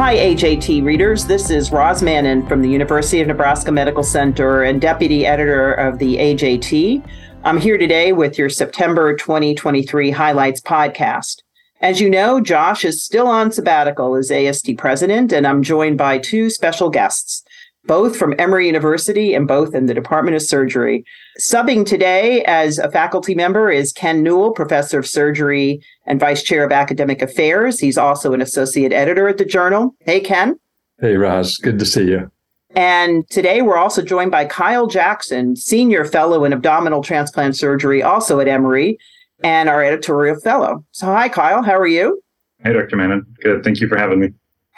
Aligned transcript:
Hi, 0.00 0.16
AJT 0.16 0.82
readers. 0.82 1.26
This 1.26 1.50
is 1.50 1.70
Roz 1.70 2.02
Mannon 2.02 2.46
from 2.46 2.62
the 2.62 2.70
University 2.70 3.20
of 3.20 3.28
Nebraska 3.28 3.70
Medical 3.70 4.02
Center 4.02 4.62
and 4.62 4.80
Deputy 4.80 5.26
Editor 5.26 5.74
of 5.74 5.98
the 5.98 6.16
AJT. 6.16 7.06
I'm 7.44 7.58
here 7.58 7.76
today 7.76 8.14
with 8.14 8.38
your 8.38 8.48
September 8.48 9.14
2023 9.14 10.10
Highlights 10.10 10.62
podcast. 10.62 11.42
As 11.82 12.00
you 12.00 12.08
know, 12.08 12.40
Josh 12.40 12.82
is 12.82 13.04
still 13.04 13.26
on 13.26 13.52
sabbatical 13.52 14.16
as 14.16 14.30
AST 14.30 14.78
president, 14.78 15.32
and 15.32 15.46
I'm 15.46 15.62
joined 15.62 15.98
by 15.98 16.16
two 16.16 16.48
special 16.48 16.88
guests, 16.88 17.44
both 17.84 18.16
from 18.16 18.34
Emory 18.38 18.66
University 18.66 19.34
and 19.34 19.48
both 19.48 19.74
in 19.74 19.86
the 19.86 19.94
Department 19.94 20.36
of 20.36 20.42
Surgery. 20.42 21.04
Subbing 21.38 21.86
today 21.86 22.44
as 22.44 22.78
a 22.78 22.90
faculty 22.90 23.34
member 23.34 23.70
is 23.70 23.92
Ken 23.92 24.22
Newell, 24.22 24.52
professor 24.52 24.98
of 24.98 25.06
surgery 25.06 25.82
and 26.06 26.20
vice 26.20 26.42
chair 26.42 26.64
of 26.64 26.72
academic 26.72 27.22
affairs. 27.22 27.80
He's 27.80 27.98
also 27.98 28.32
an 28.32 28.40
associate 28.40 28.92
editor 28.92 29.28
at 29.28 29.38
the 29.38 29.44
journal. 29.44 29.94
Hey, 30.00 30.20
Ken. 30.20 30.58
Hey, 31.00 31.16
Roz. 31.16 31.56
Good 31.56 31.78
to 31.78 31.86
see 31.86 32.04
you. 32.04 32.30
And 32.76 33.28
today 33.30 33.62
we're 33.62 33.78
also 33.78 34.02
joined 34.02 34.30
by 34.30 34.44
Kyle 34.44 34.86
Jackson, 34.86 35.56
senior 35.56 36.04
fellow 36.04 36.44
in 36.44 36.52
abdominal 36.52 37.02
transplant 37.02 37.56
surgery, 37.56 38.02
also 38.02 38.38
at 38.38 38.46
Emory 38.46 38.98
and 39.42 39.68
our 39.68 39.82
editorial 39.82 40.38
fellow. 40.38 40.84
So, 40.92 41.06
hi, 41.06 41.28
Kyle. 41.28 41.62
How 41.62 41.76
are 41.76 41.86
you? 41.86 42.22
Hey, 42.62 42.74
Dr. 42.74 42.96
Mannon. 42.96 43.26
Good. 43.42 43.64
Thank 43.64 43.80
you 43.80 43.88
for 43.88 43.96
having 43.96 44.20
me. 44.20 44.28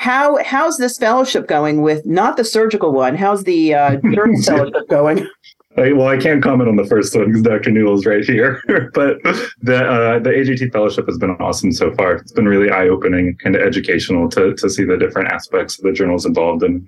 How 0.02 0.42
how's 0.42 0.78
this 0.78 0.98
fellowship 0.98 1.46
going 1.46 1.80
with 1.80 2.04
not 2.04 2.36
the 2.36 2.42
surgical 2.42 2.90
one? 2.90 3.14
How's 3.14 3.44
the 3.44 3.72
uh, 3.72 4.00
fellowship 4.44 4.88
going? 4.88 5.28
I, 5.76 5.92
well, 5.92 6.08
I 6.08 6.16
can't 6.16 6.42
comment 6.42 6.68
on 6.68 6.74
the 6.74 6.84
first 6.84 7.14
one 7.14 7.26
because 7.26 7.42
Dr. 7.42 7.70
Newell's 7.70 8.04
right 8.04 8.24
here. 8.24 8.60
but 8.94 9.22
the 9.60 9.76
uh, 9.76 10.18
the 10.18 10.30
AJT 10.30 10.72
fellowship 10.72 11.06
has 11.06 11.18
been 11.18 11.30
awesome 11.38 11.70
so 11.70 11.94
far. 11.94 12.16
It's 12.16 12.32
been 12.32 12.48
really 12.48 12.68
eye 12.68 12.88
opening, 12.88 13.36
kind 13.36 13.54
of 13.54 13.62
educational 13.62 14.28
to 14.30 14.54
to 14.54 14.68
see 14.68 14.84
the 14.84 14.96
different 14.96 15.28
aspects 15.28 15.78
of 15.78 15.84
the 15.84 15.92
journals 15.92 16.26
involved 16.26 16.64
and 16.64 16.84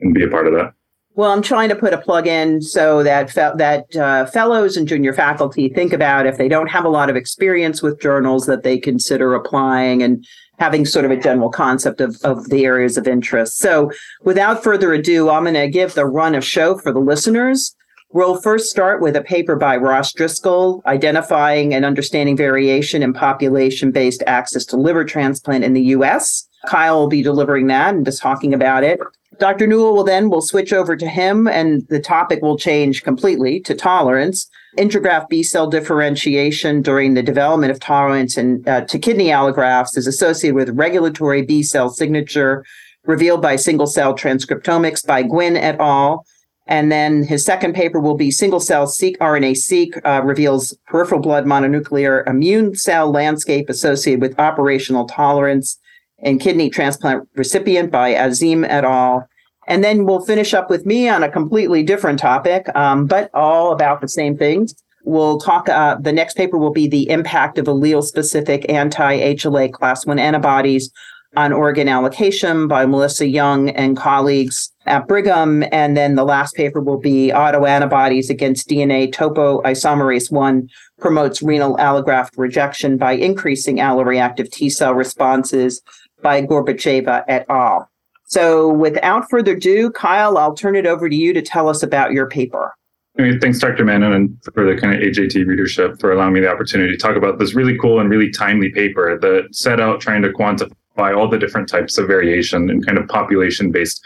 and 0.00 0.12
be 0.12 0.22
a 0.24 0.28
part 0.28 0.46
of 0.46 0.52
that. 0.52 0.74
Well, 1.14 1.32
I'm 1.32 1.42
trying 1.42 1.70
to 1.70 1.76
put 1.76 1.94
a 1.94 1.98
plug 1.98 2.26
in 2.26 2.60
so 2.60 3.02
that 3.02 3.30
fe- 3.30 3.52
that 3.56 3.96
uh, 3.96 4.26
fellows 4.26 4.76
and 4.76 4.86
junior 4.86 5.14
faculty 5.14 5.70
think 5.70 5.94
about 5.94 6.26
if 6.26 6.36
they 6.36 6.48
don't 6.48 6.68
have 6.68 6.84
a 6.84 6.90
lot 6.90 7.08
of 7.08 7.16
experience 7.16 7.82
with 7.82 8.00
journals 8.02 8.44
that 8.46 8.64
they 8.64 8.78
consider 8.78 9.34
applying 9.34 10.02
and 10.02 10.24
having 10.60 10.84
sort 10.84 11.06
of 11.06 11.10
a 11.10 11.16
general 11.16 11.48
concept 11.48 12.00
of, 12.00 12.20
of 12.22 12.50
the 12.50 12.64
areas 12.66 12.96
of 12.98 13.08
interest. 13.08 13.58
So, 13.58 13.90
without 14.22 14.62
further 14.62 14.92
ado, 14.92 15.30
I'm 15.30 15.44
going 15.44 15.54
to 15.54 15.68
give 15.68 15.94
the 15.94 16.06
run 16.06 16.34
of 16.34 16.44
show 16.44 16.76
for 16.76 16.92
the 16.92 17.00
listeners. 17.00 17.74
We'll 18.12 18.40
first 18.40 18.70
start 18.70 19.00
with 19.00 19.16
a 19.16 19.22
paper 19.22 19.56
by 19.56 19.76
Ross 19.76 20.12
Driscoll 20.12 20.82
identifying 20.84 21.72
and 21.72 21.84
understanding 21.84 22.36
variation 22.36 23.02
in 23.02 23.12
population 23.12 23.90
based 23.90 24.22
access 24.26 24.64
to 24.66 24.76
liver 24.76 25.04
transplant 25.04 25.64
in 25.64 25.72
the 25.72 25.82
US. 25.96 26.46
Kyle 26.66 26.98
will 26.98 27.08
be 27.08 27.22
delivering 27.22 27.68
that 27.68 27.94
and 27.94 28.04
just 28.04 28.20
talking 28.20 28.52
about 28.52 28.84
it. 28.84 29.00
Dr. 29.38 29.66
Newell 29.66 29.94
will 29.94 30.04
then 30.04 30.28
we'll 30.28 30.42
switch 30.42 30.72
over 30.72 30.96
to 30.96 31.08
him 31.08 31.48
and 31.48 31.86
the 31.88 32.00
topic 32.00 32.42
will 32.42 32.58
change 32.58 33.02
completely 33.02 33.60
to 33.60 33.74
tolerance. 33.74 34.50
Intragraft 34.78 35.28
B 35.28 35.42
cell 35.42 35.68
differentiation 35.68 36.80
during 36.82 37.14
the 37.14 37.22
development 37.22 37.72
of 37.72 37.80
tolerance 37.80 38.36
and 38.36 38.66
uh, 38.68 38.82
to 38.82 38.98
kidney 38.98 39.26
allografts 39.26 39.96
is 39.96 40.06
associated 40.06 40.54
with 40.54 40.70
regulatory 40.70 41.42
B 41.42 41.62
cell 41.62 41.88
signature 41.90 42.64
revealed 43.04 43.42
by 43.42 43.56
single 43.56 43.86
cell 43.86 44.14
transcriptomics 44.14 45.04
by 45.04 45.22
Gwynn 45.22 45.56
et 45.56 45.80
al. 45.80 46.24
And 46.66 46.92
then 46.92 47.24
his 47.24 47.44
second 47.44 47.74
paper 47.74 47.98
will 47.98 48.16
be 48.16 48.30
single 48.30 48.60
cell 48.60 48.86
seq 48.86 49.18
RNA 49.18 49.56
seq 49.56 50.00
uh, 50.04 50.22
reveals 50.22 50.76
peripheral 50.86 51.20
blood 51.20 51.44
mononuclear 51.44 52.24
immune 52.28 52.76
cell 52.76 53.10
landscape 53.10 53.68
associated 53.68 54.20
with 54.20 54.38
operational 54.38 55.06
tolerance 55.06 55.78
in 56.20 56.38
kidney 56.38 56.70
transplant 56.70 57.28
recipient 57.34 57.90
by 57.90 58.14
Azim 58.14 58.64
et 58.64 58.84
al. 58.84 59.26
And 59.70 59.84
then 59.84 60.04
we'll 60.04 60.26
finish 60.26 60.52
up 60.52 60.68
with 60.68 60.84
me 60.84 61.08
on 61.08 61.22
a 61.22 61.30
completely 61.30 61.84
different 61.84 62.18
topic, 62.18 62.66
um, 62.74 63.06
but 63.06 63.30
all 63.32 63.72
about 63.72 64.00
the 64.00 64.08
same 64.08 64.36
things. 64.36 64.74
We'll 65.04 65.38
talk, 65.38 65.68
uh, 65.68 65.94
the 66.00 66.12
next 66.12 66.36
paper 66.36 66.58
will 66.58 66.72
be 66.72 66.88
the 66.88 67.08
impact 67.08 67.56
of 67.56 67.66
allele 67.66 68.02
specific 68.02 68.68
anti 68.68 69.18
HLA 69.36 69.72
class 69.72 70.04
1 70.04 70.18
antibodies 70.18 70.90
on 71.36 71.52
organ 71.52 71.88
allocation 71.88 72.66
by 72.66 72.84
Melissa 72.84 73.26
Yeung 73.26 73.72
and 73.76 73.96
colleagues 73.96 74.72
at 74.86 75.06
Brigham. 75.06 75.62
And 75.70 75.96
then 75.96 76.16
the 76.16 76.24
last 76.24 76.56
paper 76.56 76.80
will 76.80 76.98
be 76.98 77.30
autoantibodies 77.32 78.28
against 78.28 78.68
DNA 78.68 79.12
topoisomerase 79.14 80.32
1 80.32 80.68
promotes 80.98 81.42
renal 81.42 81.76
allograft 81.76 82.30
rejection 82.36 82.96
by 82.96 83.12
increasing 83.12 83.76
alloreactive 83.76 84.50
T 84.50 84.68
cell 84.68 84.94
responses 84.94 85.80
by 86.22 86.42
Gorbacheva 86.42 87.22
et 87.28 87.46
al. 87.48 87.89
So 88.30 88.72
without 88.72 89.28
further 89.28 89.56
ado, 89.56 89.90
Kyle, 89.90 90.38
I'll 90.38 90.54
turn 90.54 90.76
it 90.76 90.86
over 90.86 91.08
to 91.08 91.16
you 91.16 91.32
to 91.32 91.42
tell 91.42 91.68
us 91.68 91.82
about 91.82 92.12
your 92.12 92.28
paper. 92.28 92.72
Thanks, 93.16 93.58
Dr. 93.58 93.84
Mannon, 93.84 94.12
and 94.12 94.38
for 94.54 94.64
the 94.64 94.80
kind 94.80 94.94
of 94.94 95.00
AJT 95.00 95.44
readership 95.46 96.00
for 96.00 96.12
allowing 96.12 96.34
me 96.34 96.40
the 96.40 96.48
opportunity 96.48 96.92
to 96.92 96.96
talk 96.96 97.16
about 97.16 97.40
this 97.40 97.54
really 97.54 97.76
cool 97.76 97.98
and 97.98 98.08
really 98.08 98.30
timely 98.30 98.70
paper 98.70 99.18
that 99.18 99.48
set 99.50 99.80
out 99.80 100.00
trying 100.00 100.22
to 100.22 100.28
quantify 100.28 101.16
all 101.16 101.28
the 101.28 101.38
different 101.38 101.68
types 101.68 101.98
of 101.98 102.06
variation 102.06 102.70
and 102.70 102.86
kind 102.86 102.98
of 102.98 103.08
population 103.08 103.72
based 103.72 104.00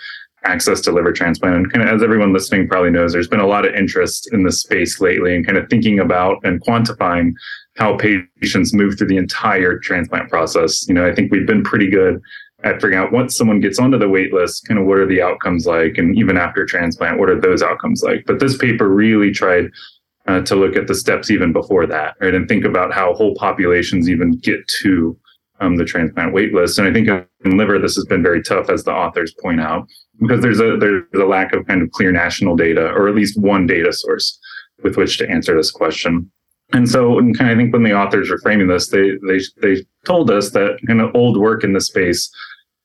access 0.45 0.81
to 0.81 0.91
liver 0.91 1.13
transplant. 1.13 1.57
And 1.57 1.73
kind 1.73 1.87
of 1.87 1.95
as 1.95 2.03
everyone 2.03 2.33
listening 2.33 2.67
probably 2.67 2.91
knows, 2.91 3.13
there's 3.13 3.29
been 3.29 3.41
a 3.41 3.47
lot 3.47 3.67
of 3.67 3.75
interest 3.75 4.33
in 4.33 4.43
this 4.43 4.63
space 4.63 5.01
lately 5.01 5.37
and 5.37 5.45
kind 5.45 5.59
of 5.59 5.69
thinking 5.69 6.01
about 6.01 6.39
and 6.45 6.63
quantifying 6.63 7.33
how 7.77 7.99
patients 7.99 8.73
move 8.73 8.97
through 8.97 9.09
the 9.09 9.17
entire 9.17 9.79
transplant 9.79 10.31
process. 10.31 10.89
You 10.89 10.95
know, 10.95 11.07
I 11.07 11.15
think 11.15 11.31
we've 11.31 11.47
been 11.47 11.63
pretty 11.63 11.91
good 11.91 12.21
at 12.65 12.77
figuring 12.77 12.99
out 12.99 13.13
once 13.13 13.37
someone 13.37 13.61
gets 13.61 13.79
onto 13.79 13.99
the 13.99 14.09
wait 14.09 14.33
list, 14.33 14.67
kind 14.67 14.81
of 14.81 14.87
what 14.87 14.99
are 14.99 15.07
the 15.07 15.23
outcomes 15.23 15.67
like, 15.67 15.99
and 15.99 16.17
even 16.19 16.37
after 16.37 16.65
transplant, 16.65 17.19
what 17.19 17.29
are 17.29 17.41
those 17.41 17.63
outcomes 17.63 18.03
like? 18.03 18.25
But 18.27 18.41
this 18.41 18.57
paper 18.57 18.89
really 18.89 19.31
tried 19.31 19.71
uh, 20.27 20.41
to 20.41 20.57
look 20.57 20.75
at 20.75 20.87
the 20.87 20.95
steps 20.95 21.31
even 21.31 21.53
before 21.53 21.87
that, 21.87 22.17
right, 22.21 22.35
and 22.35 22.49
think 22.49 22.65
about 22.65 22.93
how 22.93 23.13
whole 23.13 23.35
populations 23.35 24.09
even 24.09 24.39
get 24.39 24.67
to 24.83 25.17
um, 25.61 25.77
the 25.77 25.85
transplant 25.85 26.33
wait 26.33 26.55
list. 26.55 26.79
And 26.79 26.89
I 26.89 26.93
think 26.93 27.09
in 27.45 27.59
liver, 27.59 27.79
this 27.79 27.95
has 27.97 28.07
been 28.07 28.23
very 28.23 28.43
tough, 28.43 28.71
as 28.71 28.85
the 28.85 28.93
authors 28.93 29.35
point 29.43 29.61
out, 29.61 29.87
because 30.19 30.41
there's 30.41 30.61
a 30.61 30.77
there's 30.79 31.05
a 31.15 31.27
lack 31.27 31.53
of 31.55 31.67
kind 31.67 31.83
of 31.83 31.91
clear 31.91 32.13
national 32.13 32.57
data, 32.57 32.89
or 32.93 33.09
at 33.09 33.15
least 33.15 33.39
one 33.39 33.67
data 33.67 33.93
source 33.93 34.39
with 34.83 34.97
which 34.97 35.19
to 35.19 35.29
answer 35.29 35.55
this 35.55 35.71
question. 35.71 36.31
And 36.73 36.89
so, 36.89 37.19
and 37.19 37.37
kind 37.37 37.51
of 37.51 37.57
I 37.57 37.61
think 37.61 37.75
when 37.75 37.85
the 37.85 37.93
authors 37.93 38.31
are 38.31 38.39
framing 38.39 38.69
this, 38.69 38.89
they 38.89 39.13
they 39.29 39.41
they 39.61 39.85
told 40.07 40.31
us 40.31 40.51
that 40.53 40.79
kind 40.87 41.03
of 41.03 41.15
old 41.15 41.37
work 41.37 41.63
in 41.63 41.75
the 41.75 41.81
space 41.81 42.31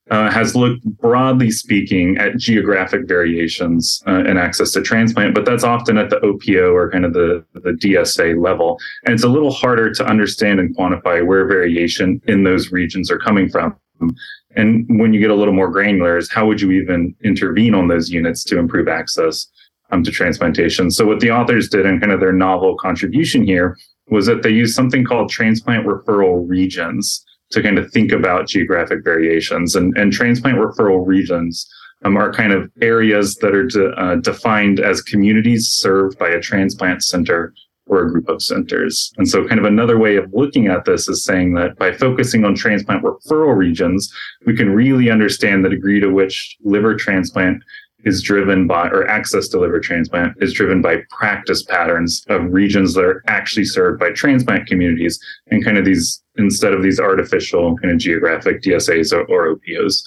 uh, 0.10 0.30
has 0.32 0.56
looked 0.56 0.84
broadly 0.84 1.52
speaking 1.52 2.18
at 2.18 2.38
geographic 2.38 3.08
variations 3.08 4.02
uh, 4.08 4.24
in 4.26 4.38
access 4.38 4.72
to 4.72 4.82
transplant, 4.82 5.36
but 5.36 5.46
that's 5.46 5.64
often 5.64 5.98
at 5.98 6.10
the 6.10 6.18
OPO 6.18 6.74
or 6.74 6.90
kind 6.90 7.06
of 7.06 7.14
the, 7.14 7.46
the 7.54 7.72
DSA 7.72 8.42
level. 8.42 8.80
And 9.06 9.14
it's 9.14 9.24
a 9.24 9.30
little 9.30 9.52
harder 9.52 9.94
to 9.94 10.06
understand 10.06 10.60
and 10.60 10.76
quantify 10.76 11.26
where 11.26 11.46
variation 11.48 12.22
in 12.28 12.44
those 12.44 12.72
regions 12.72 13.12
are 13.12 13.20
coming 13.20 13.50
from. 13.50 13.76
And 14.56 14.86
when 15.00 15.14
you 15.14 15.20
get 15.20 15.30
a 15.30 15.36
little 15.36 15.54
more 15.54 15.70
granular, 15.70 16.18
is 16.18 16.32
how 16.32 16.48
would 16.48 16.60
you 16.60 16.72
even 16.72 17.16
intervene 17.24 17.76
on 17.76 17.88
those 17.88 18.10
units 18.10 18.44
to 18.46 18.58
improve 18.58 18.88
access 18.88 19.48
um, 19.92 20.04
to 20.04 20.12
transplantation? 20.12 20.90
So 20.90 21.06
what 21.06 21.20
the 21.20 21.32
authors 21.32 21.70
did 21.70 21.86
and 21.86 22.00
kind 22.00 22.12
of 22.12 22.20
their 22.20 22.34
novel 22.34 22.76
contribution 22.78 23.44
here 23.44 23.78
was 24.10 24.26
that 24.26 24.42
they 24.42 24.50
used 24.50 24.74
something 24.74 25.06
called 25.06 25.30
transplant 25.30 25.86
referral 25.86 26.48
regions 26.48 27.24
to 27.52 27.64
kind 27.64 27.78
of 27.78 27.92
think 27.92 28.12
about 28.12 28.48
geographic 28.48 29.04
variations 29.04 29.76
and, 29.76 29.98
and 29.98 30.14
transplant 30.14 30.58
referral 30.58 31.06
regions 31.06 31.68
um, 32.06 32.16
are 32.16 32.32
kind 32.32 32.54
of 32.54 32.72
areas 32.82 33.36
that 33.38 33.56
are 33.56 33.66
de, 33.66 33.90
uh, 33.92 34.16
defined 34.16 34.80
as 34.80 35.02
communities 35.02 35.68
served 35.68 36.18
by 36.18 36.30
a 36.30 36.40
transplant 36.40 37.04
center 37.04 37.54
or 37.88 38.04
a 38.04 38.10
group 38.10 38.30
of 38.30 38.42
centers. 38.42 39.12
And 39.18 39.28
so 39.28 39.48
kind 39.48 39.60
of 39.60 39.66
another 39.66 39.98
way 39.98 40.16
of 40.16 40.32
looking 40.32 40.68
at 40.68 40.86
this 40.86 41.10
is 41.10 41.26
saying 41.26 41.56
that 41.56 41.76
by 41.78 41.92
focusing 41.92 42.46
on 42.46 42.54
transplant 42.56 43.04
referral 43.04 43.58
regions, 43.58 44.14
we 44.46 44.56
can 44.56 44.70
really 44.70 45.10
understand 45.10 45.66
the 45.66 45.70
degree 45.70 46.00
to 46.00 46.10
which 46.10 46.56
liver 46.64 46.96
transplant 46.96 47.64
is 48.06 48.22
driven 48.22 48.68
by, 48.68 48.88
or 48.90 49.08
access 49.08 49.48
to 49.50 49.60
liver 49.60 49.80
transplant 49.80 50.36
is 50.42 50.54
driven 50.54 50.82
by 50.82 50.98
practice 51.10 51.64
patterns 51.64 52.24
of 52.30 52.52
regions 52.52 52.94
that 52.94 53.04
are 53.04 53.24
actually 53.28 53.66
served 53.66 54.00
by 54.00 54.10
transplant 54.12 54.68
communities 54.68 55.20
and 55.48 55.64
kind 55.64 55.78
of 55.78 55.86
these, 55.86 56.24
instead 56.38 56.74
of 56.74 56.82
these 56.82 57.00
artificial 57.00 57.76
kind 57.78 57.94
of 57.94 58.00
geographic 58.00 58.62
DSAs 58.62 59.12
or, 59.12 59.26
or 59.26 59.56
OPOs. 59.56 60.04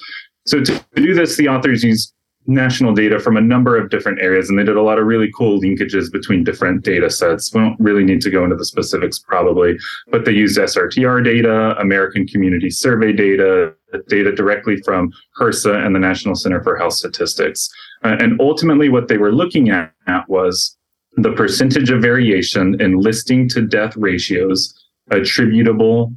So 0.46 0.62
to 0.62 0.84
do 0.96 1.14
this, 1.14 1.36
the 1.36 1.48
authors 1.48 1.84
used 1.84 2.14
national 2.46 2.94
data 2.94 3.20
from 3.20 3.36
a 3.36 3.40
number 3.40 3.76
of 3.76 3.90
different 3.90 4.20
areas, 4.20 4.48
and 4.48 4.58
they 4.58 4.64
did 4.64 4.76
a 4.76 4.82
lot 4.82 4.98
of 4.98 5.06
really 5.06 5.30
cool 5.32 5.60
linkages 5.60 6.10
between 6.10 6.42
different 6.42 6.82
data 6.82 7.08
sets. 7.08 7.54
We 7.54 7.60
don't 7.60 7.78
really 7.78 8.04
need 8.04 8.20
to 8.22 8.30
go 8.30 8.44
into 8.44 8.56
the 8.56 8.64
specifics 8.64 9.18
probably, 9.18 9.78
but 10.08 10.24
they 10.24 10.32
used 10.32 10.58
SRTR 10.58 11.24
data, 11.24 11.76
American 11.78 12.26
Community 12.26 12.70
Survey 12.70 13.12
data, 13.12 13.74
data 14.08 14.32
directly 14.32 14.76
from 14.78 15.12
HRSA 15.38 15.86
and 15.86 15.94
the 15.94 16.00
National 16.00 16.34
Center 16.34 16.62
for 16.62 16.76
Health 16.76 16.94
Statistics. 16.94 17.68
Uh, 18.02 18.16
and 18.18 18.40
ultimately, 18.40 18.88
what 18.88 19.08
they 19.08 19.18
were 19.18 19.32
looking 19.32 19.70
at 19.70 19.92
was 20.28 20.76
the 21.16 21.32
percentage 21.32 21.90
of 21.90 22.00
variation 22.00 22.80
in 22.80 22.96
listing 22.96 23.48
to 23.50 23.62
death 23.62 23.96
ratios 23.96 24.74
attributable 25.10 26.12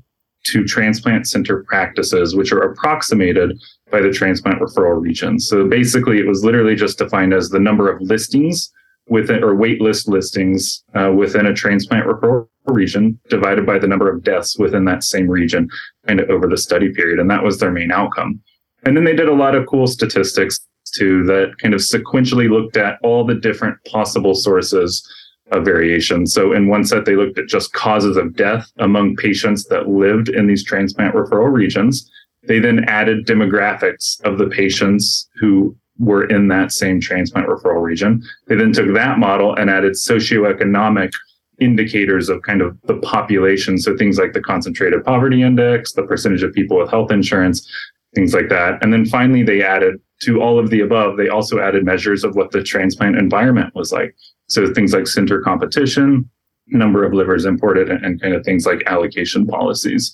to 0.45 0.63
transplant 0.63 1.27
center 1.27 1.63
practices, 1.63 2.36
which 2.36 2.51
are 2.51 2.62
approximated 2.62 3.60
by 3.92 4.02
the 4.02 4.12
transplant 4.12 4.60
referral 4.60 5.02
region. 5.02 5.40
So 5.40 5.68
basically, 5.68 6.20
it 6.20 6.28
was 6.28 6.44
literally 6.44 6.76
just 6.76 6.98
defined 6.98 7.34
as 7.34 7.50
the 7.50 7.60
number 7.60 7.92
of 7.92 8.02
listings 8.02 8.72
within 9.08 9.44
or 9.44 9.56
wait 9.56 9.82
list 9.82 10.08
listings 10.08 10.84
uh, 10.96 11.12
within 11.12 11.46
a 11.46 11.54
transplant 11.54 12.08
referral 12.08 12.48
region 12.66 13.20
divided 13.30 13.66
by 13.66 13.78
the 13.78 13.88
number 13.88 14.12
of 14.12 14.24
deaths 14.24 14.58
within 14.58 14.86
that 14.86 15.04
same 15.04 15.28
region 15.28 15.70
kind 16.08 16.20
of 16.20 16.30
over 16.30 16.48
the 16.48 16.58
study 16.58 16.92
period. 16.92 17.20
And 17.20 17.30
that 17.30 17.44
was 17.44 17.60
their 17.60 17.72
main 17.72 17.92
outcome. 17.92 18.42
And 18.86 18.98
then 18.98 19.04
they 19.04 19.16
did 19.16 19.30
a 19.30 19.34
lot 19.34 19.56
of 19.56 19.68
cool 19.68 19.88
statistics 19.88 20.60
too 20.96 21.24
that 21.26 21.54
kind 21.62 21.74
of 21.74 21.82
sequentially 21.82 22.50
looked 22.50 22.78
at 22.78 23.00
all 23.04 23.26
the 23.26 23.36
different 23.36 23.78
possible 23.86 24.34
sources 24.34 25.08
of 25.52 25.66
variation. 25.66 26.26
So 26.26 26.54
in 26.54 26.68
one 26.68 26.84
set, 26.84 27.06
they 27.06 27.16
looked 27.16 27.38
at 27.38 27.48
just 27.48 27.74
causes 27.74 28.18
of 28.18 28.36
death 28.36 28.72
among 28.80 29.16
patients 29.16 29.66
that 29.66 29.88
lived 29.88 30.30
in 30.30 30.48
these 30.48 30.64
transplant 30.64 31.14
referral 31.14 31.52
regions. 31.52 32.10
They 32.48 32.60
then 32.60 32.84
added 32.86 33.26
demographics 33.26 34.22
of 34.24 34.38
the 34.38 34.48
patients 34.48 35.30
who 35.40 35.76
were 35.98 36.26
in 36.26 36.48
that 36.50 36.72
same 36.72 37.00
transplant 37.00 37.48
referral 37.48 37.82
region. 37.82 38.22
They 38.48 38.56
then 38.56 38.74
took 38.74 38.94
that 38.94 39.18
model 39.18 39.56
and 39.56 39.70
added 39.70 39.94
socioeconomic 39.94 41.12
indicators 41.60 42.28
of 42.28 42.42
kind 42.42 42.62
of 42.62 42.78
the 42.84 42.98
population. 42.98 43.78
So 43.78 43.96
things 43.96 44.18
like 44.18 44.34
the 44.34 44.42
concentrated 44.42 45.06
poverty 45.06 45.42
index, 45.42 45.94
the 45.94 46.04
percentage 46.04 46.44
of 46.44 46.54
people 46.54 46.78
with 46.78 46.90
health 46.90 47.12
insurance, 47.12 47.70
things 48.14 48.34
like 48.34 48.50
that. 48.50 48.84
And 48.84 48.92
then 48.92 49.06
finally, 49.06 49.44
they 49.44 49.62
added 49.62 49.96
to 50.22 50.42
all 50.42 50.58
of 50.58 50.70
the 50.70 50.80
above, 50.82 51.18
they 51.18 51.28
also 51.28 51.60
added 51.60 51.84
measures 51.84 52.24
of 52.24 52.36
what 52.36 52.52
the 52.52 52.64
transplant 52.64 53.18
environment 53.18 53.76
was 53.76 53.92
like. 53.92 54.16
So 54.48 54.74
things 54.74 54.94
like 54.94 55.08
center 55.08 55.42
competition, 55.42 56.30
number 56.68 57.04
of 57.04 57.14
livers 57.14 57.46
imported, 57.46 57.90
and 57.90 58.22
kind 58.22 58.34
of 58.34 58.44
things 58.46 58.66
like 58.66 58.84
allocation 58.88 59.46
policies. 59.46 60.14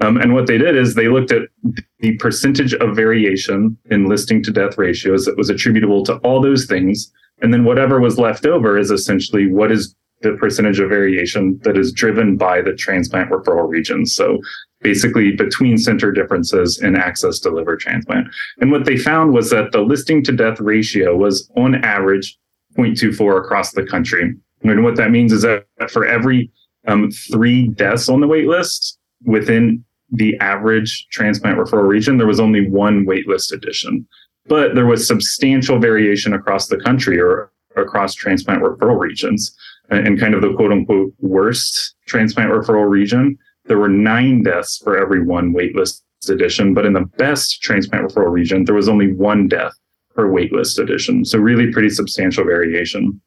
Um, 0.00 0.16
and 0.16 0.34
what 0.34 0.46
they 0.46 0.58
did 0.58 0.76
is 0.76 0.94
they 0.94 1.08
looked 1.08 1.30
at 1.30 1.42
the 2.00 2.16
percentage 2.16 2.74
of 2.74 2.96
variation 2.96 3.78
in 3.90 4.06
listing 4.06 4.42
to 4.42 4.50
death 4.50 4.76
ratios 4.76 5.24
that 5.24 5.36
was 5.36 5.50
attributable 5.50 6.04
to 6.04 6.16
all 6.18 6.40
those 6.40 6.66
things. 6.66 7.12
And 7.42 7.52
then 7.52 7.64
whatever 7.64 8.00
was 8.00 8.18
left 8.18 8.44
over 8.44 8.76
is 8.76 8.90
essentially 8.90 9.52
what 9.52 9.70
is 9.70 9.94
the 10.22 10.32
percentage 10.32 10.80
of 10.80 10.88
variation 10.88 11.60
that 11.62 11.76
is 11.76 11.92
driven 11.92 12.36
by 12.36 12.62
the 12.62 12.74
transplant 12.74 13.30
referral 13.30 13.68
regions. 13.68 14.14
So 14.14 14.40
basically 14.80 15.32
between 15.32 15.78
center 15.78 16.10
differences 16.10 16.80
in 16.82 16.96
access 16.96 17.38
to 17.40 17.50
liver 17.50 17.76
transplant. 17.76 18.28
And 18.58 18.72
what 18.72 18.84
they 18.84 18.96
found 18.96 19.32
was 19.32 19.50
that 19.50 19.72
the 19.72 19.80
listing 19.80 20.22
to 20.24 20.32
death 20.32 20.60
ratio 20.60 21.16
was 21.16 21.50
on 21.56 21.76
average 21.84 22.38
0.24 22.76 23.38
across 23.38 23.72
the 23.72 23.86
country. 23.86 24.34
And 24.62 24.82
what 24.82 24.96
that 24.96 25.10
means 25.10 25.32
is 25.32 25.42
that 25.42 25.66
for 25.90 26.06
every 26.06 26.50
um, 26.86 27.10
three 27.10 27.68
deaths 27.68 28.08
on 28.08 28.20
the 28.20 28.26
wait 28.26 28.46
list, 28.46 28.98
within 29.24 29.84
the 30.10 30.36
average 30.38 31.06
transplant 31.10 31.58
referral 31.58 31.88
region, 31.88 32.18
there 32.18 32.26
was 32.26 32.40
only 32.40 32.68
one 32.68 33.06
waitlist 33.06 33.52
addition. 33.52 34.06
But 34.46 34.74
there 34.74 34.86
was 34.86 35.06
substantial 35.06 35.78
variation 35.78 36.34
across 36.34 36.68
the 36.68 36.76
country 36.76 37.18
or 37.18 37.50
across 37.76 38.14
transplant 38.14 38.62
referral 38.62 38.98
regions. 38.98 39.56
And 39.90 40.18
kind 40.18 40.34
of 40.34 40.42
the 40.42 40.54
quote 40.54 40.72
unquote 40.72 41.12
worst 41.20 41.94
transplant 42.06 42.50
referral 42.50 42.88
region, 42.88 43.38
there 43.66 43.78
were 43.78 43.88
nine 43.88 44.42
deaths 44.42 44.78
for 44.78 44.96
every 44.96 45.22
one 45.22 45.52
waitlist 45.52 46.02
addition. 46.28 46.74
But 46.74 46.86
in 46.86 46.92
the 46.92 47.04
best 47.18 47.60
transplant 47.62 48.08
referral 48.08 48.32
region, 48.32 48.64
there 48.64 48.74
was 48.74 48.88
only 48.88 49.12
one 49.12 49.48
death 49.48 49.72
per 50.14 50.28
waitlist 50.28 50.78
addition. 50.78 51.24
So 51.24 51.38
really 51.38 51.72
pretty 51.72 51.90
substantial 51.90 52.44
variation. 52.44 53.20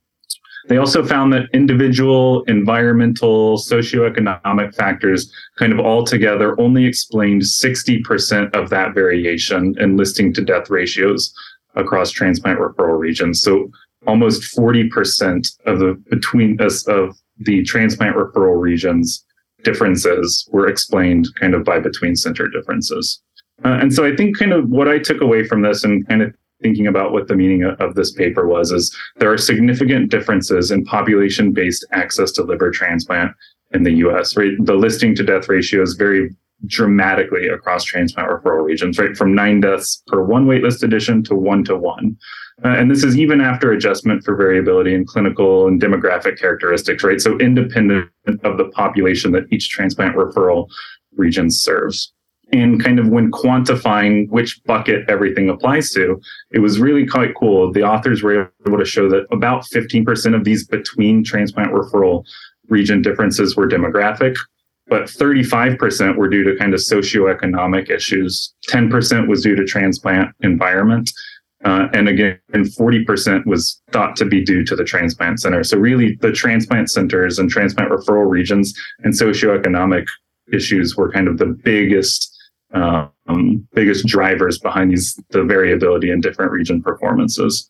They 0.67 0.77
also 0.77 1.05
found 1.05 1.31
that 1.33 1.49
individual, 1.53 2.43
environmental, 2.43 3.57
socioeconomic 3.57 4.75
factors 4.75 5.31
kind 5.57 5.71
of 5.71 5.79
all 5.79 6.03
together 6.03 6.59
only 6.59 6.85
explained 6.85 7.41
60% 7.41 8.53
of 8.53 8.69
that 8.69 8.93
variation 8.93 9.75
in 9.79 9.95
listing 9.95 10.33
to 10.33 10.41
death 10.41 10.69
ratios 10.69 11.33
across 11.75 12.11
transplant 12.11 12.59
referral 12.59 12.99
regions. 12.99 13.41
So 13.41 13.69
almost 14.05 14.55
40% 14.55 15.47
of 15.65 15.79
the 15.79 16.01
between 16.09 16.59
us 16.61 16.85
of 16.87 17.17
the 17.39 17.63
transplant 17.63 18.15
referral 18.15 18.59
regions 18.59 19.23
differences 19.63 20.47
were 20.51 20.67
explained 20.67 21.27
kind 21.39 21.53
of 21.53 21.63
by 21.63 21.79
between 21.79 22.15
center 22.15 22.47
differences. 22.47 23.21
Uh, 23.65 23.79
and 23.81 23.93
so 23.93 24.05
I 24.05 24.15
think 24.15 24.37
kind 24.37 24.53
of 24.53 24.69
what 24.69 24.87
I 24.87 24.99
took 24.99 25.21
away 25.21 25.43
from 25.45 25.61
this 25.61 25.83
and 25.83 26.07
kind 26.07 26.21
of 26.21 26.33
thinking 26.62 26.88
about 26.88 27.12
what 27.12 27.27
the 27.27 27.36
meaning 27.36 27.63
of 27.63 27.95
this 27.95 28.12
paper 28.12 28.48
was 28.48 28.71
is 28.71 28.95
there 29.18 29.31
are 29.31 29.38
significant 29.38 30.09
differences 30.09 30.71
in 30.71 30.83
population 30.86 31.51
based 31.51 31.86
access 31.92 32.31
to 32.31 32.44
liver 32.44 32.71
transplant 32.71 33.31
in 33.71 33.83
the 33.83 33.94
US, 34.07 34.36
right? 34.38 34.54
The 34.59 34.75
listing 34.75 35.15
to 35.15 35.24
death 35.24 35.50
ratio 35.50 35.81
is 35.81 35.94
very 35.94 36.36
dramatically 36.65 37.48
across 37.48 37.83
transplant 37.83 38.30
referral 38.30 38.65
regions, 38.65 38.98
right? 38.98 39.15
From 39.15 39.36
nine 39.36 39.62
deaths 39.62 40.01
per 40.07 40.24
one 40.24 40.48
waitlist 40.48 40.81
addition 40.83 41.24
to 41.25 41.36
one 41.36 41.63
to 41.65 41.77
one. 41.77 42.18
Uh, 42.65 42.69
and 42.69 42.89
this 42.89 43.03
is 43.03 43.18
even 43.18 43.39
after 43.39 43.71
adjustment 43.71 44.24
for 44.24 44.36
variability 44.36 44.95
in 44.95 45.06
clinical 45.06 45.68
and 45.68 45.80
demographic 45.80 46.39
characteristics, 46.39 47.03
right? 47.03 47.21
So 47.21 47.38
independent 47.38 48.10
of 48.44 48.57
the 48.57 48.71
population 48.74 49.31
that 49.33 49.44
each 49.51 49.69
transplant 49.69 50.15
referral 50.15 50.68
region 51.15 51.51
serves 51.51 52.13
and 52.53 52.81
kind 52.81 52.99
of 52.99 53.09
when 53.09 53.31
quantifying 53.31 54.29
which 54.29 54.61
bucket 54.63 55.09
everything 55.09 55.49
applies 55.49 55.91
to, 55.91 56.19
it 56.51 56.59
was 56.59 56.79
really 56.79 57.05
quite 57.05 57.35
cool. 57.35 57.71
The 57.71 57.83
authors 57.83 58.23
were 58.23 58.51
able 58.65 58.77
to 58.77 58.85
show 58.85 59.09
that 59.09 59.25
about 59.31 59.65
15% 59.65 60.35
of 60.35 60.44
these 60.44 60.65
between 60.65 61.23
transplant 61.23 61.71
referral 61.71 62.23
region 62.69 63.01
differences 63.01 63.55
were 63.55 63.67
demographic, 63.67 64.35
but 64.88 65.03
35% 65.03 66.15
were 66.15 66.29
due 66.29 66.44
to 66.44 66.55
kind 66.55 66.73
of 66.73 66.79
socioeconomic 66.79 67.89
issues. 67.89 68.53
10% 68.69 69.27
was 69.27 69.43
due 69.43 69.55
to 69.55 69.65
transplant 69.65 70.33
environment. 70.41 71.11
Uh, 71.65 71.88
and 71.93 72.07
again, 72.07 72.39
40% 72.53 73.45
was 73.45 73.81
thought 73.91 74.15
to 74.15 74.25
be 74.25 74.43
due 74.43 74.63
to 74.63 74.75
the 74.75 74.83
transplant 74.83 75.41
center. 75.41 75.63
So 75.63 75.77
really 75.77 76.15
the 76.21 76.31
transplant 76.31 76.91
centers 76.91 77.39
and 77.39 77.50
transplant 77.50 77.91
referral 77.91 78.29
regions 78.29 78.73
and 79.00 79.13
socioeconomic 79.13 80.05
issues 80.53 80.95
were 80.95 81.11
kind 81.11 81.27
of 81.27 81.39
the 81.39 81.47
biggest 81.47 82.37
um, 82.73 83.67
biggest 83.73 84.05
drivers 84.05 84.59
behind 84.59 84.91
these 84.91 85.19
the 85.29 85.43
variability 85.43 86.11
in 86.11 86.21
different 86.21 86.51
region 86.51 86.81
performances. 86.81 87.67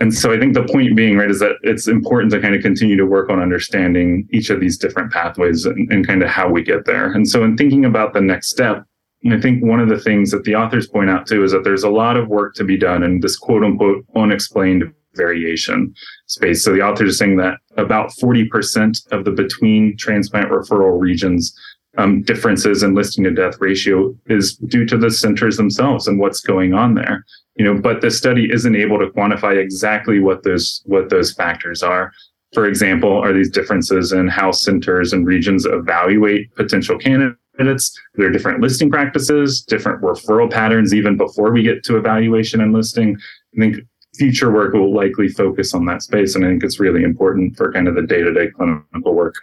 And 0.00 0.12
so 0.12 0.32
I 0.32 0.38
think 0.40 0.54
the 0.54 0.64
point 0.64 0.96
being, 0.96 1.16
right, 1.16 1.30
is 1.30 1.38
that 1.38 1.56
it's 1.62 1.86
important 1.86 2.32
to 2.32 2.40
kind 2.40 2.54
of 2.54 2.62
continue 2.62 2.96
to 2.96 3.06
work 3.06 3.30
on 3.30 3.40
understanding 3.40 4.28
each 4.32 4.50
of 4.50 4.58
these 4.58 4.76
different 4.76 5.12
pathways 5.12 5.66
and, 5.66 5.90
and 5.92 6.06
kind 6.06 6.22
of 6.22 6.28
how 6.28 6.48
we 6.48 6.62
get 6.62 6.84
there. 6.84 7.12
And 7.12 7.28
so 7.28 7.44
in 7.44 7.56
thinking 7.56 7.84
about 7.84 8.12
the 8.12 8.20
next 8.20 8.50
step, 8.50 8.84
I 9.30 9.40
think 9.40 9.64
one 9.64 9.80
of 9.80 9.88
the 9.88 10.00
things 10.00 10.32
that 10.32 10.44
the 10.44 10.56
authors 10.56 10.88
point 10.88 11.10
out 11.10 11.26
too 11.26 11.44
is 11.44 11.52
that 11.52 11.64
there's 11.64 11.84
a 11.84 11.90
lot 11.90 12.16
of 12.16 12.28
work 12.28 12.54
to 12.56 12.64
be 12.64 12.76
done 12.76 13.02
in 13.02 13.20
this 13.20 13.36
quote 13.36 13.62
unquote 13.62 14.04
unexplained 14.16 14.92
variation 15.14 15.94
space. 16.26 16.64
So 16.64 16.72
the 16.72 16.82
authors 16.82 17.10
are 17.10 17.16
saying 17.16 17.36
that 17.36 17.58
about 17.76 18.10
40% 18.10 19.12
of 19.12 19.24
the 19.24 19.30
between 19.30 19.96
transplant 19.96 20.50
referral 20.50 21.00
regions 21.00 21.56
um, 21.96 22.22
differences 22.22 22.82
in 22.82 22.94
listing 22.94 23.24
to 23.24 23.30
death 23.30 23.56
ratio 23.60 24.14
is 24.26 24.56
due 24.56 24.84
to 24.86 24.96
the 24.96 25.10
centers 25.10 25.56
themselves 25.56 26.08
and 26.08 26.18
what's 26.18 26.40
going 26.40 26.74
on 26.74 26.94
there. 26.94 27.24
You 27.56 27.64
know, 27.64 27.80
but 27.80 28.00
the 28.00 28.10
study 28.10 28.50
isn't 28.52 28.74
able 28.74 28.98
to 28.98 29.06
quantify 29.06 29.56
exactly 29.56 30.18
what 30.18 30.42
those 30.42 30.82
what 30.86 31.08
those 31.08 31.32
factors 31.32 31.82
are. 31.82 32.12
For 32.52 32.66
example, 32.66 33.12
are 33.12 33.32
these 33.32 33.50
differences 33.50 34.12
in 34.12 34.28
how 34.28 34.50
centers 34.52 35.12
and 35.12 35.26
regions 35.26 35.66
evaluate 35.66 36.54
potential 36.54 36.98
candidates? 36.98 37.96
There 38.14 38.26
are 38.26 38.30
different 38.30 38.60
listing 38.60 38.90
practices, 38.90 39.62
different 39.62 40.02
referral 40.02 40.50
patterns, 40.50 40.94
even 40.94 41.16
before 41.16 41.52
we 41.52 41.62
get 41.62 41.84
to 41.84 41.96
evaluation 41.96 42.60
and 42.60 42.72
listing. 42.72 43.16
I 43.56 43.60
think 43.60 43.76
future 44.16 44.52
work 44.52 44.74
will 44.74 44.94
likely 44.94 45.28
focus 45.28 45.74
on 45.74 45.84
that 45.86 46.02
space. 46.02 46.34
And 46.34 46.44
I 46.44 46.48
think 46.48 46.64
it's 46.64 46.80
really 46.80 47.02
important 47.02 47.56
for 47.56 47.72
kind 47.72 47.88
of 47.88 47.94
the 47.94 48.02
day 48.02 48.22
to 48.22 48.32
day 48.32 48.50
clinical 48.50 49.14
work. 49.14 49.34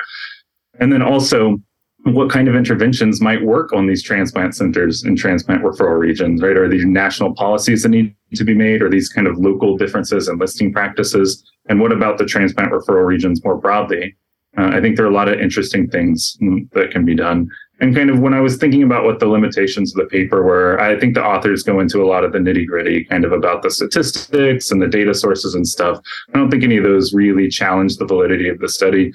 And 0.79 0.91
then 0.91 1.01
also, 1.01 1.61
what 2.03 2.31
kind 2.31 2.47
of 2.47 2.55
interventions 2.55 3.21
might 3.21 3.43
work 3.43 3.73
on 3.73 3.85
these 3.85 4.01
transplant 4.01 4.55
centers 4.55 5.03
and 5.03 5.17
transplant 5.17 5.63
referral 5.63 5.99
regions, 5.99 6.41
right? 6.41 6.57
Are 6.57 6.67
these 6.67 6.85
national 6.85 7.35
policies 7.35 7.83
that 7.83 7.89
need 7.89 8.15
to 8.35 8.43
be 8.43 8.55
made? 8.55 8.81
Or 8.81 8.89
these 8.89 9.09
kind 9.09 9.27
of 9.27 9.37
local 9.37 9.77
differences 9.77 10.27
in 10.27 10.37
listing 10.37 10.73
practices? 10.73 11.43
And 11.69 11.79
what 11.79 11.91
about 11.91 12.17
the 12.17 12.25
transplant 12.25 12.71
referral 12.71 13.05
regions 13.05 13.43
more 13.43 13.55
broadly? 13.55 14.15
Uh, 14.57 14.71
I 14.73 14.81
think 14.81 14.97
there 14.97 15.05
are 15.05 15.09
a 15.09 15.13
lot 15.13 15.29
of 15.29 15.39
interesting 15.39 15.87
things 15.87 16.37
that 16.71 16.91
can 16.91 17.05
be 17.05 17.15
done. 17.15 17.49
And 17.79 17.95
kind 17.95 18.09
of 18.09 18.19
when 18.19 18.33
I 18.33 18.41
was 18.41 18.57
thinking 18.57 18.83
about 18.83 19.05
what 19.05 19.19
the 19.19 19.27
limitations 19.27 19.95
of 19.95 20.03
the 20.03 20.09
paper 20.09 20.43
were, 20.43 20.79
I 20.79 20.99
think 20.99 21.15
the 21.15 21.25
authors 21.25 21.63
go 21.63 21.79
into 21.79 22.03
a 22.03 22.05
lot 22.05 22.23
of 22.23 22.31
the 22.31 22.37
nitty 22.37 22.67
gritty 22.67 23.05
kind 23.05 23.25
of 23.25 23.31
about 23.31 23.63
the 23.63 23.71
statistics 23.71 24.69
and 24.69 24.81
the 24.81 24.87
data 24.87 25.13
sources 25.15 25.55
and 25.55 25.67
stuff. 25.67 25.99
I 26.33 26.37
don't 26.37 26.51
think 26.51 26.63
any 26.63 26.77
of 26.77 26.83
those 26.83 27.13
really 27.13 27.47
challenge 27.47 27.97
the 27.97 28.05
validity 28.05 28.49
of 28.49 28.59
the 28.59 28.69
study. 28.69 29.13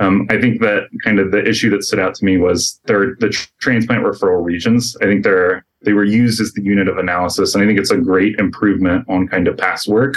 Um, 0.00 0.26
I 0.30 0.40
think 0.40 0.60
that 0.62 0.88
kind 1.04 1.18
of 1.18 1.30
the 1.30 1.46
issue 1.46 1.68
that 1.70 1.84
stood 1.84 2.00
out 2.00 2.14
to 2.16 2.24
me 2.24 2.38
was 2.38 2.80
their 2.86 3.14
the 3.20 3.28
transplant 3.60 4.02
referral 4.02 4.42
regions. 4.42 4.96
I 5.02 5.04
think 5.04 5.22
they're 5.22 5.64
they 5.82 5.92
were 5.92 6.04
used 6.04 6.40
as 6.40 6.52
the 6.52 6.62
unit 6.62 6.88
of 6.88 6.98
analysis, 6.98 7.54
and 7.54 7.62
I 7.62 7.66
think 7.66 7.78
it's 7.78 7.90
a 7.90 7.98
great 7.98 8.38
improvement 8.38 9.04
on 9.08 9.28
kind 9.28 9.46
of 9.46 9.56
past 9.56 9.88
work. 9.88 10.14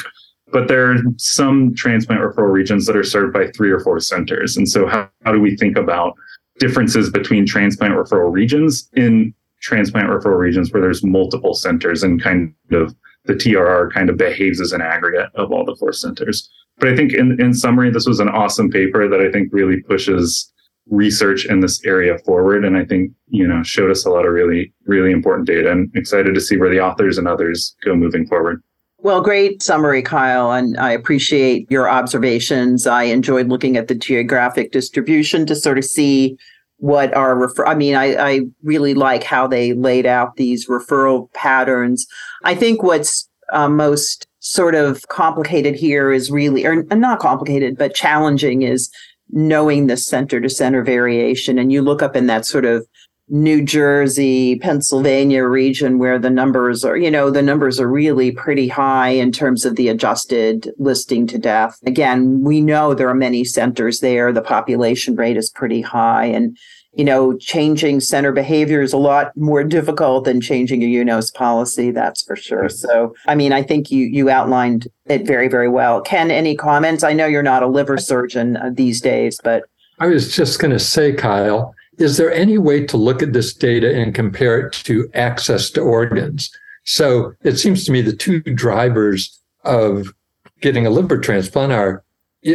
But 0.52 0.68
there 0.68 0.92
are 0.92 0.98
some 1.18 1.74
transplant 1.76 2.22
referral 2.22 2.52
regions 2.52 2.86
that 2.86 2.96
are 2.96 3.04
served 3.04 3.34
by 3.34 3.48
three 3.52 3.72
or 3.72 3.80
four 3.80 4.00
centers, 4.00 4.56
and 4.56 4.68
so 4.68 4.88
how, 4.88 5.10
how 5.26 5.34
do 5.34 5.40
we 5.40 5.58
think 5.58 5.78
about 5.78 6.16
differences 6.60 7.10
between 7.10 7.46
transplant 7.46 7.94
referral 7.94 8.32
regions 8.32 8.90
in 8.94 9.34
transplant 9.62 10.08
referral 10.10 10.38
regions 10.38 10.72
where 10.72 10.82
there's 10.82 11.04
multiple 11.04 11.54
centers 11.54 12.04
and 12.04 12.22
kind 12.22 12.54
of 12.72 12.96
the 13.26 13.34
TRR 13.34 13.92
kind 13.92 14.10
of 14.10 14.18
behaves 14.18 14.62
as 14.62 14.74
an 14.74 14.82
aggregate 14.82 15.30
of 15.36 15.52
all 15.52 15.66
the 15.66 15.76
four 15.78 15.94
centers. 15.94 16.50
But 16.78 16.90
I 16.90 16.96
think 16.96 17.14
in, 17.14 17.40
in 17.40 17.54
summary, 17.54 17.92
this 17.92 18.08
was 18.08 18.20
an 18.20 18.30
awesome 18.30 18.70
paper 18.70 19.08
that 19.08 19.22
I 19.22 19.32
think 19.32 19.50
really 19.52 19.82
pushes 19.82 20.52
research 20.90 21.46
in 21.46 21.62
this 21.62 21.84
area 21.86 22.18
forward. 22.20 22.66
And 22.66 22.76
I 22.76 22.84
think, 22.84 23.12
you 23.28 23.48
know, 23.48 23.64
showed 23.64 23.92
us 23.92 24.06
a 24.06 24.10
lot 24.10 24.26
of 24.26 24.34
really, 24.34 24.74
really 24.86 25.12
important 25.12 25.48
data 25.48 25.72
and 25.72 25.90
excited 25.96 26.34
to 26.36 26.42
see 26.42 26.58
where 26.58 26.70
the 26.70 26.82
authors 26.82 27.18
and 27.18 27.28
others 27.28 27.76
go 27.86 27.96
moving 27.96 28.28
forward. 28.28 28.62
Well, 29.00 29.22
great 29.22 29.62
summary, 29.62 30.02
Kyle, 30.02 30.52
and 30.52 30.78
I 30.78 30.92
appreciate 30.92 31.70
your 31.70 31.90
observations. 31.90 32.88
I 32.88 33.04
enjoyed 33.04 33.50
looking 33.50 33.76
at 33.76 33.90
the 33.90 33.96
geographic 33.96 34.72
distribution 34.72 35.46
to 35.48 35.56
sort 35.56 35.78
of 35.78 35.84
see 35.84 36.38
what 36.78 37.14
are 37.14 37.36
refer 37.36 37.66
I 37.66 37.76
mean, 37.76 37.96
I, 37.96 38.16
I 38.16 38.42
really 38.62 38.94
like 38.94 39.24
how 39.24 39.46
they 39.46 39.74
laid 39.74 40.06
out 40.06 40.38
these 40.38 40.68
referral 40.68 41.32
patterns. 41.34 42.08
I 42.44 42.56
think 42.56 42.82
what's 42.82 43.30
uh, 43.52 43.70
most 43.70 44.28
sort 44.44 44.76
of 44.76 45.08
complicated 45.08 45.74
here 45.74 46.12
is 46.12 46.30
really, 46.30 46.66
or 46.66 46.84
not 46.84 47.20
complicated, 47.20 47.78
but 47.78 47.96
challenging 47.96 48.62
is 48.62 48.92
knowing 49.30 49.88
the 49.88 49.96
center 49.96 50.42
to 50.42 50.50
center 50.50 50.84
variation. 50.84 51.58
And 51.58 51.72
you 51.72 51.82
look 51.82 52.02
up 52.02 52.16
in 52.16 52.28
that 52.28 52.46
sort 52.46 52.66
of 52.66 52.86
New 53.30 53.64
Jersey, 53.64 54.60
Pennsylvania 54.60 55.46
region 55.46 55.98
where 55.98 56.20
the 56.20 56.30
numbers 56.30 56.84
are, 56.84 56.98
you 56.98 57.10
know, 57.10 57.30
the 57.30 57.42
numbers 57.42 57.80
are 57.80 57.88
really 57.88 58.32
pretty 58.32 58.68
high 58.68 59.10
in 59.10 59.32
terms 59.32 59.64
of 59.64 59.78
the 59.78 59.88
adjusted 59.88 60.70
listing 60.78 61.26
to 61.28 61.38
death. 61.38 61.80
Again, 61.86 62.42
we 62.42 62.60
know 62.60 62.94
there 62.94 63.08
are 63.08 63.16
many 63.16 63.46
centers 63.46 64.02
there. 64.02 64.34
The 64.34 64.42
population 64.42 65.16
rate 65.16 65.38
is 65.38 65.50
pretty 65.50 65.80
high. 65.80 66.26
And 66.26 66.58
you 66.96 67.04
know, 67.04 67.36
changing 67.38 68.00
center 68.00 68.32
behavior 68.32 68.82
is 68.82 68.94
a 68.94 68.98
lot 68.98 69.36
more 69.36 69.64
difficult 69.64 70.26
than 70.26 70.40
changing 70.40 70.84
a 70.84 70.86
UNOS 70.86 71.34
policy, 71.34 71.90
that's 71.90 72.22
for 72.22 72.36
sure. 72.36 72.70
So, 72.70 73.16
I 73.28 73.34
mean, 73.34 73.52
I 73.52 73.64
think 73.64 73.90
you 73.92 74.06
you 74.06 74.30
outlined 74.30 74.88
it 75.06 75.26
very, 75.26 75.48
very 75.48 75.70
well. 75.70 76.02
Ken, 76.02 76.30
any 76.30 76.56
comments? 76.56 77.04
I 77.04 77.14
know 77.14 77.26
you're 77.26 77.42
not 77.42 77.64
a 77.64 77.68
liver 77.68 77.98
surgeon 77.98 78.58
uh, 78.58 78.70
these 78.72 79.02
days, 79.02 79.40
but 79.44 79.64
I 80.00 80.08
was 80.08 80.36
just 80.36 80.60
going 80.60 80.72
to 80.72 80.80
say, 80.80 81.14
Kyle, 81.14 81.74
is 81.98 82.18
there 82.18 82.32
any 82.32 82.58
way 82.58 82.86
to 82.86 82.98
look 82.98 83.24
at 83.24 83.34
this 83.34 83.54
data 83.54 83.96
and 83.96 84.14
compare 84.14 84.68
it 84.68 84.74
to 84.84 85.10
access 85.14 85.70
to 85.72 85.82
organs? 85.82 86.52
So 86.84 87.34
it 87.44 87.58
seems 87.58 87.86
to 87.86 87.92
me 87.92 88.02
the 88.02 88.16
two 88.16 88.42
drivers 88.42 89.40
of 89.64 90.14
getting 90.62 90.86
a 90.86 90.90
liver 90.90 91.18
transplant 91.18 91.72
are 91.72 92.04